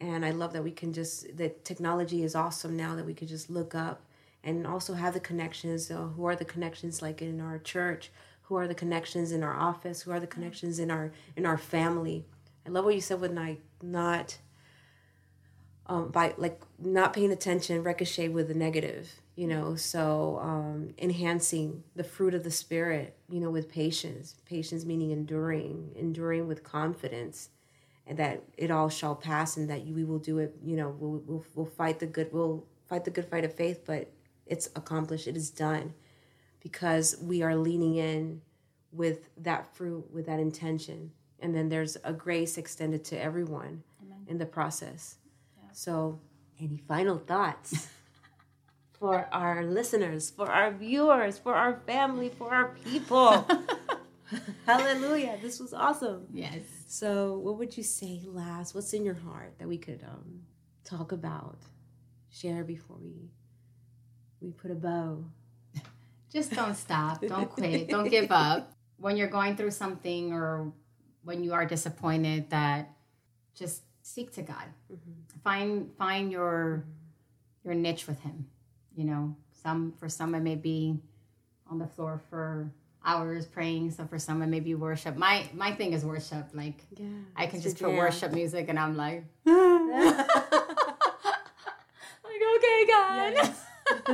And 0.00 0.26
I 0.26 0.33
love 0.33 0.52
that 0.55 0.64
we 0.64 0.72
can 0.72 0.92
just 0.92 1.37
the 1.37 1.50
technology 1.62 2.24
is 2.24 2.35
awesome 2.35 2.76
now 2.76 2.96
that 2.96 3.07
we 3.07 3.14
could 3.14 3.29
just 3.29 3.48
look 3.48 3.76
up 3.76 4.02
and 4.42 4.66
also 4.66 4.94
have 4.94 5.14
the 5.14 5.20
connections. 5.20 5.88
Uh, 5.88 6.09
who 6.16 6.24
are 6.24 6.35
the 6.35 6.44
connections 6.44 7.00
like 7.00 7.22
in 7.22 7.40
our 7.40 7.59
church? 7.61 8.11
Who 8.42 8.57
are 8.57 8.66
the 8.66 8.74
connections 8.74 9.31
in 9.31 9.44
our 9.44 9.55
office? 9.57 10.02
Who 10.02 10.11
are 10.11 10.20
the 10.20 10.26
connections 10.26 10.81
in 10.81 10.90
our 10.90 11.12
in 11.37 11.46
our 11.46 11.59
family? 11.59 12.26
I 12.66 12.70
love 12.70 12.85
what 12.85 12.96
you 12.96 13.00
said 13.00 13.20
with 13.20 13.33
like 13.33 13.61
not 13.81 14.38
um, 15.88 16.11
by 16.11 16.35
like 16.37 16.61
not 16.79 17.12
paying 17.12 17.33
attention, 17.33 17.83
ricochet 17.83 18.29
with 18.29 18.49
the 18.49 18.55
negative 18.55 19.20
you 19.37 19.46
know 19.46 19.77
so 19.77 20.40
um, 20.42 20.94
enhancing 20.99 21.85
the 21.94 22.03
fruit 22.03 22.35
of 22.35 22.42
the 22.42 22.51
spirit 22.51 23.16
you 23.29 23.38
know 23.38 23.51
with 23.51 23.68
patience 23.68 24.35
patience 24.46 24.85
meaning 24.85 25.11
enduring 25.11 25.92
enduring 25.94 26.49
with 26.49 26.64
confidence 26.64 27.51
and 28.07 28.18
that 28.18 28.42
it 28.57 28.70
all 28.70 28.88
shall 28.88 29.14
pass 29.14 29.59
and 29.59 29.68
that 29.68 29.85
we 29.87 30.05
will 30.05 30.18
do 30.18 30.38
it 30.38 30.57
you 30.64 30.75
know 30.75 30.88
we'll, 30.99 31.22
we'll, 31.27 31.44
we'll 31.55 31.66
fight 31.66 31.99
the 31.99 32.07
good 32.07 32.33
we'll 32.33 32.64
fight 32.88 33.05
the 33.05 33.11
good 33.11 33.27
fight 33.27 33.44
of 33.44 33.53
faith 33.53 33.83
but 33.85 34.11
it's 34.46 34.70
accomplished 34.75 35.29
it 35.29 35.37
is 35.37 35.51
done 35.51 35.92
because 36.61 37.16
we 37.20 37.42
are 37.42 37.55
leaning 37.55 37.96
in 37.96 38.40
with 38.90 39.29
that 39.37 39.77
fruit 39.77 40.11
with 40.11 40.25
that 40.25 40.40
intention 40.40 41.11
and 41.40 41.55
then 41.55 41.68
there's 41.68 41.96
a 42.05 42.12
grace 42.12 42.57
extended 42.57 43.05
to 43.05 43.20
everyone 43.20 43.83
Amen. 44.03 44.25
in 44.27 44.38
the 44.38 44.46
process. 44.46 45.16
So 45.77 46.19
any 46.59 46.79
final 46.89 47.19
thoughts 47.19 47.89
for 48.99 49.29
our 49.31 49.62
listeners, 49.62 50.31
for 50.31 50.51
our 50.51 50.73
viewers, 50.73 51.39
for 51.39 51.55
our 51.55 51.83
family, 51.87 52.31
for 52.31 52.55
our 52.55 52.69
people. 52.83 53.47
Hallelujah. 54.67 55.39
This 55.43 55.61
was 55.61 55.75
awesome. 55.75 56.29
Yes. 56.33 56.62
So, 56.87 57.37
what 57.39 57.59
would 57.59 57.77
you 57.77 57.83
say 57.83 58.23
last? 58.25 58.75
What's 58.75 58.95
in 58.95 59.05
your 59.05 59.15
heart 59.15 59.53
that 59.59 59.69
we 59.69 59.77
could 59.77 60.03
um, 60.03 60.41
talk 60.83 61.12
about, 61.12 61.59
share 62.31 62.65
before 62.65 62.97
we 62.99 63.29
we 64.41 64.53
put 64.53 64.71
a 64.71 64.75
bow? 64.75 65.27
Just 66.33 66.53
don't 66.53 66.75
stop. 66.75 67.21
Don't 67.21 67.51
quit. 67.51 67.91
Don't 67.91 68.09
give 68.09 68.33
up. 68.33 68.73
When 68.97 69.19
you're 69.19 69.29
going 69.29 69.57
through 69.57 69.73
something 69.73 70.33
or 70.33 70.73
when 71.23 71.45
you 71.45 71.53
are 71.53 71.67
disappointed, 71.67 72.49
that 72.49 72.97
just 73.55 73.83
seek 74.07 74.33
to 74.35 74.42
God. 74.42 74.66
Mm-hmm. 74.92 75.40
Find 75.42 75.90
find 75.97 76.33
your 76.33 76.85
your 77.64 77.75
niche 77.75 78.07
with 78.07 78.21
Him 78.21 78.47
you 78.97 79.05
know 79.05 79.37
some 79.62 79.92
for 79.99 80.09
some 80.09 80.35
it 80.35 80.40
may 80.40 80.57
be 80.57 80.99
on 81.71 81.79
the 81.79 81.87
floor 81.87 82.21
for 82.31 82.71
hours 83.05 83.47
praying 83.47 83.90
so 83.90 84.05
for 84.07 84.19
some 84.19 84.42
it 84.42 84.47
may 84.47 84.61
be 84.61 84.75
worship 84.75 85.16
my 85.16 85.49
my 85.55 85.71
thing 85.71 85.92
is 85.92 86.05
worship 86.05 86.49
like 86.55 86.83
yeah, 86.97 87.07
i 87.37 87.47
can 87.47 87.61
just 87.61 87.77
put 87.79 87.88
jam. 87.88 87.97
worship 87.97 88.33
music 88.33 88.69
and 88.69 88.79
i'm 88.79 88.97
like 88.97 89.25
like 89.47 89.57
okay 92.57 92.87
god 92.88 93.33
yes. 93.35 93.64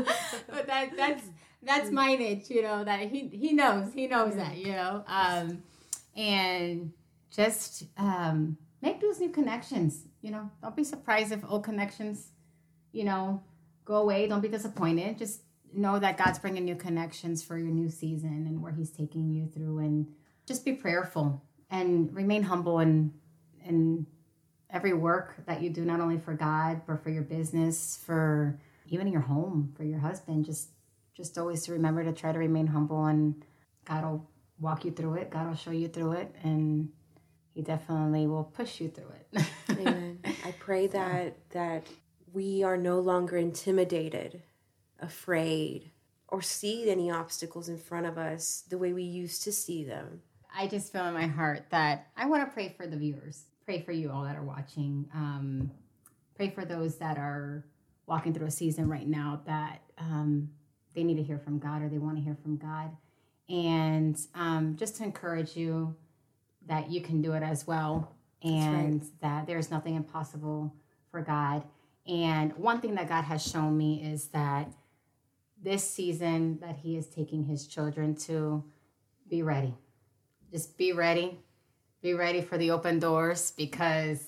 but 0.50 0.66
that 0.66 0.90
that's 0.96 1.24
that's 1.62 1.90
my 1.90 2.14
niche 2.16 2.50
you 2.50 2.62
know 2.62 2.84
that 2.84 3.00
he 3.00 3.28
he 3.28 3.52
knows 3.52 3.92
he 3.94 4.06
knows 4.06 4.34
that 4.34 4.58
you 4.58 4.72
know 4.72 5.02
um 5.06 5.62
and 6.14 6.92
just 7.30 7.84
um 7.96 8.58
make 8.82 9.00
those 9.00 9.20
new 9.20 9.30
connections 9.30 10.04
you 10.20 10.30
know 10.30 10.50
don't 10.60 10.76
be 10.76 10.84
surprised 10.84 11.32
if 11.32 11.40
old 11.48 11.64
connections 11.64 12.28
you 12.92 13.04
know 13.04 13.42
go 13.84 13.96
away. 13.96 14.26
Don't 14.26 14.40
be 14.40 14.48
disappointed. 14.48 15.18
Just 15.18 15.42
know 15.74 15.98
that 15.98 16.18
God's 16.18 16.38
bringing 16.38 16.64
new 16.64 16.76
connections 16.76 17.42
for 17.42 17.56
your 17.56 17.70
new 17.70 17.88
season 17.88 18.46
and 18.46 18.62
where 18.62 18.72
He's 18.72 18.90
taking 18.90 19.30
you 19.30 19.46
through. 19.46 19.78
And 19.78 20.06
just 20.46 20.64
be 20.64 20.72
prayerful 20.72 21.42
and 21.70 22.14
remain 22.14 22.42
humble 22.42 22.80
in 22.80 23.12
in 23.64 24.06
every 24.70 24.92
work 24.92 25.44
that 25.46 25.62
you 25.62 25.70
do, 25.70 25.84
not 25.84 26.00
only 26.00 26.18
for 26.18 26.34
God 26.34 26.82
but 26.86 27.02
for 27.02 27.10
your 27.10 27.22
business, 27.22 28.02
for 28.04 28.60
even 28.88 29.06
your 29.08 29.20
home, 29.20 29.72
for 29.76 29.84
your 29.84 29.98
husband. 29.98 30.44
Just 30.44 30.70
just 31.16 31.36
always 31.38 31.64
to 31.64 31.72
remember 31.72 32.02
to 32.04 32.12
try 32.12 32.32
to 32.32 32.38
remain 32.38 32.66
humble 32.66 33.04
and 33.04 33.44
God 33.84 34.04
will 34.04 34.30
walk 34.58 34.84
you 34.84 34.92
through 34.92 35.14
it. 35.14 35.30
God 35.30 35.48
will 35.48 35.56
show 35.56 35.70
you 35.70 35.88
through 35.88 36.12
it 36.12 36.34
and 36.42 36.88
he 37.54 37.62
definitely 37.62 38.26
will 38.26 38.44
push 38.44 38.80
you 38.80 38.88
through 38.88 39.12
it. 39.34 39.46
Amen. 39.70 40.20
I 40.44 40.52
pray 40.58 40.86
that 40.88 41.36
that 41.50 41.86
we 42.32 42.62
are 42.62 42.76
no 42.76 42.98
longer 42.98 43.36
intimidated, 43.36 44.42
afraid, 44.98 45.90
or 46.28 46.40
see 46.40 46.90
any 46.90 47.10
obstacles 47.10 47.68
in 47.68 47.76
front 47.76 48.06
of 48.06 48.16
us 48.16 48.64
the 48.68 48.78
way 48.78 48.92
we 48.92 49.02
used 49.02 49.42
to 49.44 49.52
see 49.52 49.84
them. 49.84 50.22
I 50.54 50.66
just 50.66 50.92
feel 50.92 51.06
in 51.06 51.14
my 51.14 51.26
heart 51.26 51.66
that 51.70 52.08
I 52.16 52.26
want 52.26 52.44
to 52.46 52.52
pray 52.52 52.74
for 52.76 52.86
the 52.86 52.96
viewers, 52.96 53.44
pray 53.64 53.82
for 53.82 53.92
you 53.92 54.10
all 54.10 54.24
that 54.24 54.36
are 54.36 54.44
watching, 54.44 55.08
um, 55.14 55.70
pray 56.34 56.50
for 56.50 56.64
those 56.64 56.96
that 56.96 57.18
are 57.18 57.64
walking 58.06 58.32
through 58.32 58.46
a 58.46 58.50
season 58.50 58.88
right 58.88 59.06
now 59.06 59.42
that 59.46 59.82
um, 59.98 60.50
they 60.94 61.04
need 61.04 61.16
to 61.16 61.22
hear 61.22 61.38
from 61.38 61.58
God 61.58 61.82
or 61.82 61.88
they 61.88 61.98
want 61.98 62.16
to 62.16 62.22
hear 62.22 62.36
from 62.42 62.56
God. 62.56 62.96
And 63.48 64.18
um, 64.34 64.76
just 64.76 64.96
to 64.96 65.04
encourage 65.04 65.56
you 65.56 65.94
that 66.66 66.90
you 66.90 67.00
can 67.00 67.22
do 67.22 67.32
it 67.32 67.42
as 67.42 67.66
well 67.66 68.14
and 68.42 69.00
right. 69.00 69.20
that 69.20 69.46
there's 69.46 69.70
nothing 69.70 69.94
impossible 69.94 70.74
for 71.10 71.20
God. 71.22 71.62
And 72.06 72.52
one 72.56 72.80
thing 72.80 72.94
that 72.96 73.08
God 73.08 73.22
has 73.22 73.46
shown 73.46 73.76
me 73.76 74.02
is 74.02 74.26
that 74.28 74.68
this 75.62 75.88
season 75.88 76.58
that 76.60 76.76
He 76.76 76.96
is 76.96 77.06
taking 77.06 77.44
His 77.44 77.66
children 77.66 78.14
to 78.26 78.64
be 79.28 79.42
ready. 79.42 79.74
Just 80.50 80.76
be 80.76 80.92
ready. 80.92 81.38
Be 82.02 82.14
ready 82.14 82.40
for 82.40 82.58
the 82.58 82.72
open 82.72 82.98
doors 82.98 83.52
because 83.56 84.24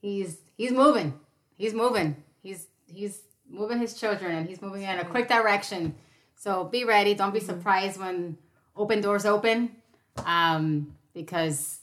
He's 0.00 0.38
He's 0.56 0.72
moving. 0.72 1.18
He's 1.56 1.72
moving. 1.72 2.22
He's 2.42 2.66
He's 2.86 3.22
moving 3.48 3.78
His 3.78 3.94
children 3.94 4.32
and 4.32 4.48
He's 4.48 4.60
moving 4.60 4.82
in 4.82 4.98
a 4.98 5.04
quick 5.04 5.28
direction. 5.28 5.94
So 6.34 6.64
be 6.64 6.84
ready. 6.84 7.14
Don't 7.14 7.32
be 7.32 7.40
mm-hmm. 7.40 7.48
surprised 7.48 7.98
when 7.98 8.36
open 8.76 9.00
doors 9.00 9.26
open, 9.26 9.70
um, 10.24 10.94
because 11.18 11.80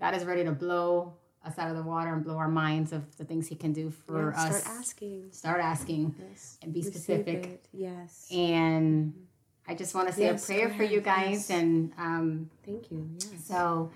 God 0.00 0.12
is 0.14 0.24
ready 0.24 0.42
to 0.42 0.50
blow 0.50 1.14
us 1.44 1.56
out 1.56 1.70
of 1.70 1.76
the 1.76 1.82
water 1.84 2.12
and 2.12 2.24
blow 2.24 2.36
our 2.36 2.48
minds 2.48 2.92
of 2.92 3.16
the 3.16 3.24
things 3.24 3.46
he 3.46 3.54
can 3.54 3.72
do 3.72 3.90
for 3.90 4.32
yeah, 4.32 4.42
us. 4.42 4.60
Start 4.62 4.78
asking. 4.78 5.28
Start 5.30 5.60
asking 5.60 6.14
yes. 6.18 6.58
and 6.62 6.72
be 6.72 6.82
specific. 6.82 7.62
Yes. 7.72 8.26
And 8.32 9.12
mm-hmm. 9.12 9.20
I 9.68 9.74
just 9.76 9.94
want 9.94 10.08
to 10.08 10.14
say 10.14 10.24
yes, 10.24 10.42
a 10.42 10.52
prayer 10.52 10.70
for 10.70 10.82
you 10.82 11.00
guys 11.00 11.48
yes. 11.48 11.50
and 11.50 11.92
um, 11.96 12.50
thank 12.66 12.90
you. 12.90 13.08
Yes. 13.14 13.46
So, 13.46 13.92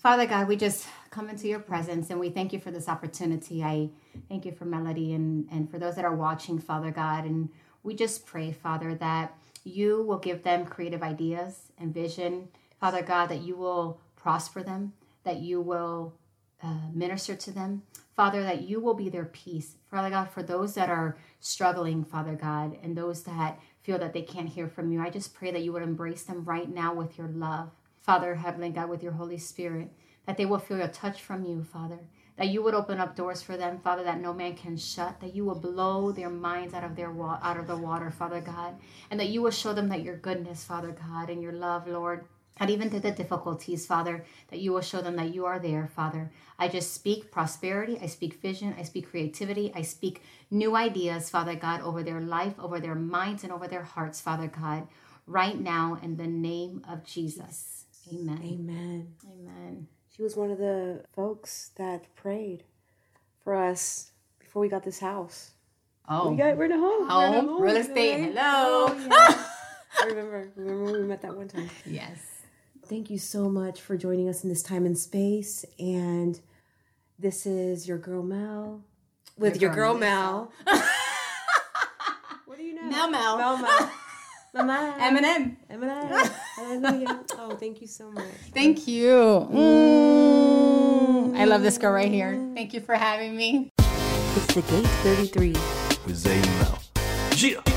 Father 0.00 0.26
God, 0.26 0.46
we 0.46 0.54
just 0.54 0.86
come 1.10 1.28
into 1.28 1.48
your 1.48 1.58
presence 1.58 2.10
and 2.10 2.20
we 2.20 2.30
thank 2.30 2.52
you 2.52 2.60
for 2.60 2.70
this 2.70 2.88
opportunity. 2.88 3.64
I 3.64 3.90
thank 4.28 4.44
you 4.44 4.52
for 4.52 4.64
Melody 4.64 5.12
and 5.14 5.48
and 5.50 5.68
for 5.68 5.78
those 5.78 5.96
that 5.96 6.04
are 6.04 6.14
watching, 6.14 6.60
Father 6.60 6.92
God, 6.92 7.24
and 7.24 7.48
we 7.82 7.96
just 7.96 8.26
pray, 8.26 8.52
Father, 8.52 8.94
that 8.94 9.34
you 9.64 10.02
will 10.02 10.18
give 10.18 10.44
them 10.44 10.64
creative 10.64 11.02
ideas 11.02 11.72
and 11.78 11.92
vision, 11.92 12.48
Father 12.78 13.02
God, 13.02 13.26
that 13.26 13.42
you 13.42 13.56
will 13.56 14.00
prosper 14.22 14.62
them, 14.62 14.92
that 15.24 15.38
you 15.38 15.60
will 15.60 16.14
uh, 16.62 16.88
minister 16.92 17.34
to 17.36 17.50
them. 17.50 17.82
Father, 18.16 18.42
that 18.42 18.62
you 18.62 18.80
will 18.80 18.94
be 18.94 19.08
their 19.08 19.24
peace. 19.26 19.76
Father 19.90 20.10
God, 20.10 20.30
for 20.30 20.42
those 20.42 20.74
that 20.74 20.90
are 20.90 21.16
struggling, 21.40 22.04
Father 22.04 22.34
God, 22.34 22.76
and 22.82 22.96
those 22.96 23.22
that 23.22 23.58
feel 23.82 23.98
that 23.98 24.12
they 24.12 24.22
can't 24.22 24.48
hear 24.48 24.68
from 24.68 24.92
you, 24.92 25.00
I 25.00 25.10
just 25.10 25.34
pray 25.34 25.50
that 25.52 25.62
you 25.62 25.72
would 25.72 25.82
embrace 25.82 26.24
them 26.24 26.44
right 26.44 26.68
now 26.68 26.92
with 26.92 27.16
your 27.16 27.28
love. 27.28 27.70
Father, 28.00 28.34
Heavenly 28.34 28.70
God, 28.70 28.90
with 28.90 29.02
your 29.02 29.12
Holy 29.12 29.38
Spirit, 29.38 29.90
that 30.26 30.36
they 30.36 30.46
will 30.46 30.58
feel 30.58 30.82
a 30.82 30.88
touch 30.88 31.22
from 31.22 31.44
you, 31.44 31.64
Father. 31.64 31.98
That 32.36 32.48
you 32.48 32.62
would 32.62 32.74
open 32.74 33.00
up 33.00 33.16
doors 33.16 33.42
for 33.42 33.56
them, 33.56 33.80
Father, 33.80 34.02
that 34.04 34.20
no 34.20 34.32
man 34.32 34.54
can 34.54 34.76
shut. 34.76 35.20
That 35.20 35.34
you 35.34 35.44
will 35.44 35.58
blow 35.58 36.10
their 36.12 36.30
minds 36.30 36.72
out 36.74 36.84
of 36.84 36.96
their 36.96 37.10
wa- 37.10 37.38
out 37.42 37.58
of 37.58 37.66
the 37.66 37.76
water, 37.76 38.10
Father 38.10 38.40
God, 38.40 38.76
and 39.10 39.20
that 39.20 39.28
you 39.28 39.42
will 39.42 39.50
show 39.50 39.74
them 39.74 39.88
that 39.90 40.02
your 40.02 40.16
goodness, 40.16 40.64
Father 40.64 40.92
God, 40.92 41.28
and 41.28 41.42
your 41.42 41.52
love, 41.52 41.86
Lord, 41.86 42.24
and 42.60 42.68
even 42.70 42.90
through 42.90 43.00
the 43.00 43.10
difficulties, 43.10 43.86
Father, 43.86 44.24
that 44.48 44.60
you 44.60 44.72
will 44.72 44.82
show 44.82 45.00
them 45.00 45.16
that 45.16 45.34
you 45.34 45.46
are 45.46 45.58
there, 45.58 45.88
Father. 45.96 46.30
I 46.58 46.68
just 46.68 46.92
speak 46.92 47.30
prosperity, 47.32 47.98
I 48.00 48.06
speak 48.06 48.34
vision, 48.34 48.74
I 48.78 48.82
speak 48.82 49.10
creativity, 49.10 49.72
I 49.74 49.80
speak 49.80 50.22
new 50.50 50.76
ideas, 50.76 51.30
Father 51.30 51.54
God, 51.56 51.80
over 51.80 52.02
their 52.02 52.20
life, 52.20 52.54
over 52.58 52.78
their 52.78 52.94
minds, 52.94 53.42
and 53.44 53.52
over 53.52 53.66
their 53.66 53.82
hearts, 53.82 54.20
Father 54.20 54.46
God, 54.46 54.86
right 55.26 55.58
now 55.58 55.98
in 56.02 56.18
the 56.18 56.26
name 56.26 56.84
of 56.86 57.02
Jesus. 57.02 57.86
Amen. 58.12 58.40
Amen. 58.44 59.14
Amen. 59.24 59.88
She 60.14 60.22
was 60.22 60.36
one 60.36 60.50
of 60.50 60.58
the 60.58 61.04
folks 61.14 61.70
that 61.76 62.14
prayed 62.14 62.64
for 63.42 63.54
us 63.54 64.10
before 64.38 64.60
we 64.60 64.68
got 64.68 64.82
this 64.84 64.98
house. 64.98 65.52
Oh, 66.08 66.30
We 66.30 66.36
got 66.36 66.58
we're 66.58 66.64
in 66.66 66.72
a 66.72 66.78
home. 66.78 67.08
We're 67.08 67.26
in 67.26 67.34
a 67.34 67.40
home, 67.42 67.62
real 67.62 67.76
estate. 67.76 68.20
Hello. 68.34 68.88
Oh, 68.90 69.06
yeah. 69.08 69.44
I 70.02 70.06
remember. 70.06 70.50
Remember 70.56 70.84
when 70.84 71.02
we 71.02 71.06
met 71.06 71.22
that 71.22 71.36
one 71.36 71.48
time. 71.48 71.70
Yes. 71.86 72.39
Thank 72.90 73.08
you 73.08 73.18
so 73.18 73.48
much 73.48 73.80
for 73.80 73.96
joining 73.96 74.28
us 74.28 74.42
in 74.42 74.50
this 74.50 74.64
time 74.64 74.84
and 74.84 74.98
space. 74.98 75.64
And 75.78 76.40
this 77.20 77.46
is 77.46 77.86
your 77.86 77.98
girl 77.98 78.24
Mel 78.24 78.82
with 79.38 79.60
your, 79.60 79.70
Your 79.70 79.76
girl, 79.76 79.92
girl, 79.92 80.00
Mel. 80.00 80.52
what 82.46 82.58
do 82.58 82.64
you 82.64 82.74
know? 82.74 82.90
Mel 82.90 83.08
Mel. 83.08 83.38
Mel 83.38 83.58
Mel. 83.58 83.90
Mama. 84.54 84.96
Eminem. 84.98 85.54
Eminem. 85.70 86.32
Hallelujah. 86.56 87.20
Oh, 87.38 87.54
thank 87.54 87.80
you 87.80 87.86
so 87.86 88.10
much. 88.10 88.24
Thank 88.52 88.88
you. 88.88 89.46
Mm. 89.52 91.36
I 91.36 91.44
love 91.44 91.62
this 91.62 91.78
girl 91.78 91.92
right 91.92 92.10
here. 92.10 92.32
Thank 92.56 92.74
you 92.74 92.80
for 92.80 92.96
having 92.96 93.36
me. 93.36 93.70
It's 93.78 94.52
the 94.52 94.62
Gate 94.62 94.86
33. 95.04 95.52
With 96.06 96.16
Zay 96.16 96.36
and 96.36 96.58
Mel. 96.58 96.82
Yeah. 97.36 97.69